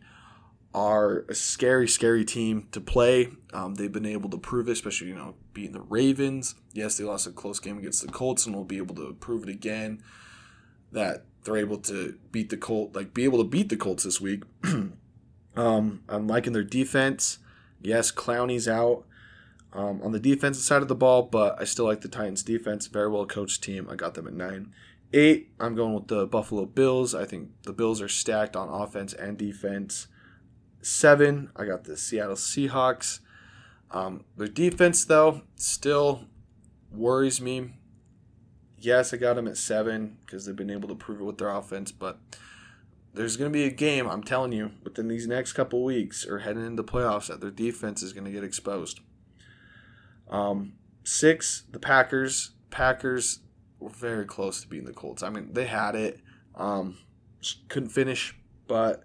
are 0.73 1.25
a 1.29 1.35
scary, 1.35 1.89
scary 1.89 2.25
team 2.25 2.69
to 2.71 2.81
play. 2.81 3.33
Um, 3.53 3.75
they've 3.75 3.91
been 3.91 4.07
able 4.07 4.31
to 4.31 4.39
prove 4.39 4.69
it, 4.69 4.73
especially, 4.73 5.09
you 5.09 5.17
know, 5.17 5.35
beating 5.55 5.73
the 5.73 5.81
Ravens. 5.81 6.55
Yes, 6.73 6.97
they 6.99 7.03
lost 7.03 7.27
a 7.27 7.33
close 7.33 7.59
game 7.59 7.79
against 7.79 8.07
the 8.07 8.13
Colts 8.13 8.47
and 8.47 8.55
will 8.55 8.63
be 8.63 8.77
able 8.77 8.95
to 8.95 9.13
prove 9.15 9.43
it 9.43 9.49
again 9.49 10.05
that 10.95 11.25
they're 11.45 11.57
able 11.57 11.79
to 11.79 12.19
beat 12.33 12.51
the 12.51 12.57
Colt, 12.57 12.95
like 12.95 13.15
be 13.15 13.25
able 13.25 13.39
to 13.39 13.49
beat 13.49 13.69
the 13.69 13.77
Colts 13.77 14.05
this 14.05 14.21
week. 14.21 14.43
um, 15.57 16.03
I'm 16.09 16.27
liking 16.27 16.53
their 16.53 16.65
defense. 16.65 17.39
Yes, 17.83 18.11
Clowney's 18.11 18.67
out 18.67 19.05
um, 19.73 20.01
on 20.03 20.13
the 20.13 20.21
defensive 20.21 20.65
side 20.65 20.83
of 20.83 20.89
the 20.89 20.95
ball, 20.95 21.23
but 21.23 21.61
I 21.61 21.65
still 21.65 21.85
like 21.85 22.01
the 22.01 22.09
Titans' 22.09 22.43
defense. 22.43 22.87
Very 22.87 23.09
well 23.09 23.27
coached 23.27 23.63
team. 23.63 23.89
I 23.91 23.95
got 23.95 24.15
them 24.15 24.27
at 24.27 24.33
nine. 24.33 24.73
Eight, 25.13 25.53
I'm 25.61 25.75
going 25.75 25.95
with 25.95 26.09
the 26.09 26.27
Buffalo 26.27 26.65
Bills. 26.65 27.15
I 27.15 27.25
think 27.25 27.51
the 27.63 27.73
Bills 27.73 28.01
are 28.01 28.09
stacked 28.09 28.57
on 28.57 28.69
offense 28.69 29.13
and 29.13 29.39
defense. 29.39 30.09
Seven, 30.81 31.51
I 31.55 31.67
got 31.67 31.85
the 31.85 31.97
Seattle 31.97 32.35
Seahawks. 32.35 33.21
Um, 33.91 34.25
their 34.37 34.49
defense, 34.49 35.05
though, 35.05 35.43
still 35.57 36.25
worries 36.91 37.41
me 37.41 37.75
yes, 38.85 39.13
I 39.15 39.17
got 39.17 39.35
them 39.35 39.49
at 39.49 39.57
seven 39.57 40.19
because 40.25 40.45
they've 40.45 40.57
been 40.57 40.71
able 40.71 40.89
to 40.89 40.95
prove 40.95 41.21
it 41.21 41.25
with 41.25 41.39
their 41.39 41.49
offense, 41.49 41.93
but 41.93 42.19
there's 43.15 43.37
going 43.37 43.51
to 43.51 43.57
be 43.57 43.65
a 43.65 43.71
game, 43.71 44.09
I'm 44.09 44.23
telling 44.23 44.53
you, 44.53 44.73
within 44.83 45.09
these 45.09 45.27
next 45.27 45.53
couple 45.53 45.85
weeks 45.85 46.27
or 46.27 46.41
heading 46.41 46.67
into 46.67 46.83
playoffs 46.83 47.29
that 47.29 47.41
their 47.41 47.51
defense 47.51 48.03
is 48.03 48.13
going 48.13 48.25
to 48.25 48.31
get 48.31 48.45
exposed. 48.45 49.01
Um, 50.29 50.75
six, 51.05 51.65
the 51.71 51.79
Packers. 51.79 52.51
Packers 52.71 53.41
were 53.79 53.91
very 53.91 54.25
close 54.25 54.63
to 54.63 54.69
beating 54.69 54.87
the 54.87 54.93
Colts. 54.93 55.23
I 55.23 55.31
mean, 55.31 55.53
they 55.53 55.67
had 55.67 55.95
it, 55.95 56.21
um, 56.57 56.99
couldn't 57.69 57.91
finish, 57.91 58.37
but 58.67 59.05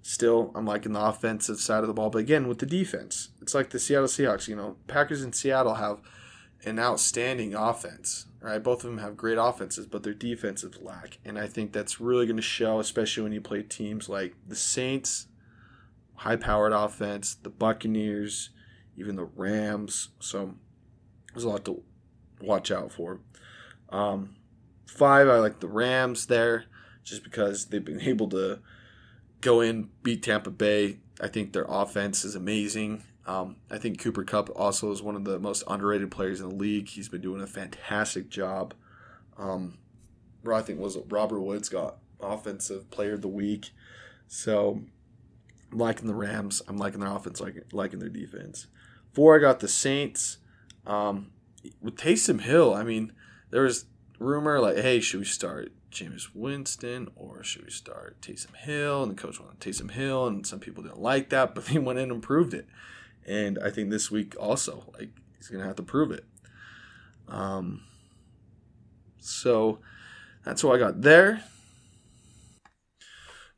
still, 0.00 0.50
I'm 0.54 0.64
liking 0.64 0.92
the 0.92 1.04
offensive 1.04 1.60
side 1.60 1.82
of 1.82 1.88
the 1.88 1.94
ball. 1.94 2.08
But 2.08 2.18
again, 2.18 2.48
with 2.48 2.58
the 2.58 2.66
defense, 2.66 3.30
it's 3.42 3.54
like 3.54 3.70
the 3.70 3.78
Seattle 3.78 4.08
Seahawks. 4.08 4.48
You 4.48 4.56
know, 4.56 4.76
Packers 4.86 5.22
and 5.22 5.34
Seattle 5.34 5.74
have 5.74 6.00
an 6.66 6.78
outstanding 6.78 7.54
offense 7.54 8.26
right? 8.46 8.62
Both 8.62 8.84
of 8.84 8.90
them 8.90 8.98
have 8.98 9.16
great 9.16 9.38
offenses, 9.38 9.86
but 9.86 10.04
their 10.04 10.14
defenses 10.14 10.78
lack. 10.80 11.18
And 11.24 11.36
I 11.36 11.48
think 11.48 11.72
that's 11.72 12.00
really 12.00 12.26
going 12.26 12.36
to 12.36 12.42
show, 12.42 12.78
especially 12.78 13.24
when 13.24 13.32
you 13.32 13.40
play 13.40 13.64
teams 13.64 14.08
like 14.08 14.34
the 14.46 14.54
Saints, 14.54 15.26
high 16.14 16.36
powered 16.36 16.72
offense, 16.72 17.34
the 17.34 17.50
Buccaneers, 17.50 18.50
even 18.96 19.16
the 19.16 19.24
Rams. 19.24 20.10
So 20.20 20.54
there's 21.32 21.42
a 21.42 21.48
lot 21.48 21.64
to 21.64 21.82
watch 22.40 22.70
out 22.70 22.92
for. 22.92 23.18
Um, 23.88 24.36
five, 24.86 25.28
I 25.28 25.38
like 25.38 25.58
the 25.58 25.68
Rams 25.68 26.26
there 26.26 26.66
just 27.02 27.24
because 27.24 27.66
they've 27.66 27.84
been 27.84 28.00
able 28.02 28.28
to 28.28 28.60
go 29.40 29.60
in, 29.60 29.90
beat 30.04 30.22
Tampa 30.22 30.50
Bay. 30.50 30.98
I 31.20 31.26
think 31.26 31.52
their 31.52 31.66
offense 31.68 32.24
is 32.24 32.36
amazing. 32.36 33.02
Um, 33.26 33.56
I 33.70 33.78
think 33.78 33.98
Cooper 34.00 34.22
Kupp 34.22 34.50
also 34.54 34.92
is 34.92 35.02
one 35.02 35.16
of 35.16 35.24
the 35.24 35.38
most 35.38 35.64
underrated 35.66 36.10
players 36.12 36.40
in 36.40 36.48
the 36.48 36.54
league. 36.54 36.88
He's 36.88 37.08
been 37.08 37.20
doing 37.20 37.42
a 37.42 37.46
fantastic 37.46 38.28
job. 38.28 38.72
Um, 39.36 39.78
I 40.50 40.62
think 40.62 40.78
was 40.78 40.96
Robert 41.08 41.40
Woods 41.40 41.68
got 41.68 41.96
offensive 42.20 42.88
player 42.90 43.14
of 43.14 43.22
the 43.22 43.28
week. 43.28 43.70
So 44.28 44.82
I'm 45.72 45.78
liking 45.78 46.06
the 46.06 46.14
Rams. 46.14 46.62
I'm 46.68 46.76
liking 46.76 47.00
their 47.00 47.10
offense, 47.10 47.40
like 47.40 47.64
liking 47.72 47.98
their 47.98 48.08
defense. 48.08 48.68
Four, 49.12 49.36
I 49.36 49.40
got 49.40 49.58
the 49.58 49.68
Saints. 49.68 50.38
Um, 50.86 51.32
with 51.82 51.96
Taysom 51.96 52.42
Hill, 52.42 52.74
I 52.74 52.84
mean, 52.84 53.12
there 53.50 53.62
was 53.62 53.86
rumor 54.20 54.60
like, 54.60 54.76
hey, 54.76 55.00
should 55.00 55.18
we 55.18 55.26
start 55.26 55.72
Jameis 55.90 56.28
Winston 56.32 57.08
or 57.16 57.42
should 57.42 57.64
we 57.64 57.72
start 57.72 58.20
Taysom 58.20 58.54
Hill? 58.54 59.02
And 59.02 59.10
the 59.10 59.20
coach 59.20 59.40
wanted 59.40 59.58
Taysom 59.58 59.90
Hill, 59.90 60.28
and 60.28 60.46
some 60.46 60.60
people 60.60 60.84
didn't 60.84 61.00
like 61.00 61.30
that, 61.30 61.54
but 61.56 61.66
he 61.66 61.80
went 61.80 61.98
in 61.98 62.12
and 62.12 62.22
proved 62.22 62.54
it 62.54 62.68
and 63.26 63.58
I 63.58 63.70
think 63.70 63.90
this 63.90 64.10
week 64.10 64.34
also, 64.38 64.84
like 64.98 65.10
he's 65.36 65.48
gonna 65.48 65.64
have 65.64 65.76
to 65.76 65.82
prove 65.82 66.12
it. 66.12 66.24
Um, 67.28 67.82
so 69.18 69.80
that's 70.44 70.62
what 70.62 70.76
I 70.76 70.78
got 70.78 71.02
there. 71.02 71.42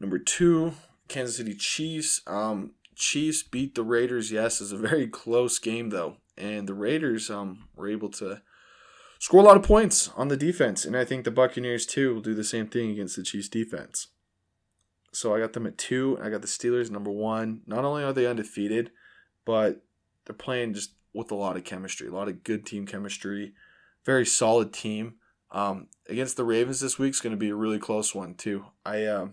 Number 0.00 0.18
two, 0.18 0.72
Kansas 1.08 1.36
City 1.36 1.54
Chiefs. 1.54 2.22
Um, 2.26 2.72
Chiefs 2.94 3.42
beat 3.42 3.74
the 3.74 3.82
Raiders. 3.82 4.32
Yes, 4.32 4.60
it's 4.60 4.72
a 4.72 4.76
very 4.76 5.06
close 5.06 5.58
game 5.58 5.90
though, 5.90 6.16
and 6.36 6.68
the 6.68 6.74
Raiders 6.74 7.30
um 7.30 7.68
were 7.76 7.88
able 7.88 8.08
to 8.10 8.42
score 9.18 9.40
a 9.40 9.44
lot 9.44 9.56
of 9.56 9.62
points 9.62 10.08
on 10.16 10.28
the 10.28 10.36
defense, 10.36 10.84
and 10.84 10.96
I 10.96 11.04
think 11.04 11.24
the 11.24 11.30
Buccaneers 11.30 11.84
too 11.84 12.14
will 12.14 12.22
do 12.22 12.34
the 12.34 12.44
same 12.44 12.66
thing 12.66 12.90
against 12.90 13.16
the 13.16 13.22
Chiefs 13.22 13.48
defense. 13.48 14.08
So 15.12 15.34
I 15.34 15.40
got 15.40 15.52
them 15.52 15.66
at 15.66 15.78
two. 15.78 16.18
I 16.22 16.28
got 16.28 16.42
the 16.42 16.48
Steelers 16.48 16.90
number 16.90 17.10
one. 17.10 17.62
Not 17.66 17.84
only 17.84 18.04
are 18.04 18.12
they 18.12 18.26
undefeated, 18.26 18.90
but 19.48 19.80
they're 20.26 20.36
playing 20.36 20.74
just 20.74 20.90
with 21.14 21.30
a 21.30 21.34
lot 21.34 21.56
of 21.56 21.64
chemistry, 21.64 22.06
a 22.06 22.12
lot 22.12 22.28
of 22.28 22.44
good 22.44 22.66
team 22.66 22.84
chemistry, 22.84 23.54
very 24.04 24.26
solid 24.26 24.74
team. 24.74 25.14
Um, 25.50 25.86
against 26.06 26.36
the 26.36 26.44
Ravens 26.44 26.80
this 26.80 26.98
week 26.98 27.14
is 27.14 27.20
going 27.20 27.30
to 27.30 27.38
be 27.38 27.48
a 27.48 27.54
really 27.54 27.78
close 27.78 28.14
one 28.14 28.34
too. 28.34 28.66
I 28.84 29.04
uh, 29.04 29.28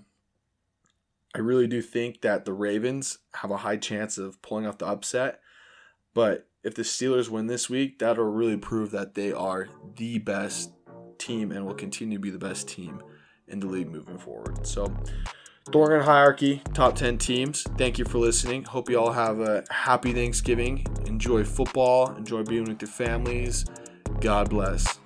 I 1.36 1.40
really 1.40 1.68
do 1.68 1.82
think 1.82 2.22
that 2.22 2.46
the 2.46 2.54
Ravens 2.54 3.18
have 3.34 3.52
a 3.52 3.58
high 3.58 3.76
chance 3.76 4.18
of 4.18 4.42
pulling 4.42 4.66
off 4.66 4.78
the 4.78 4.88
upset, 4.88 5.42
but 6.14 6.48
if 6.64 6.76
the 6.76 6.84
Steelers 6.84 7.28
win 7.28 7.48
this 7.48 7.70
week, 7.70 8.00
that'll 8.00 8.24
really 8.24 8.56
prove 8.56 8.92
that 8.92 9.16
they 9.16 9.34
are 9.34 9.68
the 9.98 10.20
best 10.20 10.72
team 11.18 11.52
and 11.52 11.66
will 11.66 11.74
continue 11.74 12.18
to 12.18 12.22
be 12.22 12.30
the 12.30 12.38
best 12.38 12.70
team 12.70 13.04
in 13.50 13.60
the 13.60 13.68
league 13.68 13.92
moving 13.92 14.18
forward. 14.18 14.66
So 14.66 14.96
Thorgan 15.72 16.04
Hierarchy, 16.04 16.62
top 16.76 16.96
10 16.96 17.18
teams. 17.18 17.64
Thank 17.76 17.98
you 17.98 18.06
for 18.06 18.20
listening. 18.20 18.64
Hope 18.66 18.88
you 18.88 19.00
all 19.00 19.12
have 19.12 19.40
a 19.40 19.64
happy 19.72 20.14
Thanksgiving. 20.14 20.86
Enjoy 21.08 21.44
football. 21.44 22.14
Enjoy 22.16 22.44
being 22.44 22.66
with 22.66 22.82
your 22.82 22.90
families. 22.90 23.66
God 24.22 24.50
bless. 24.52 25.00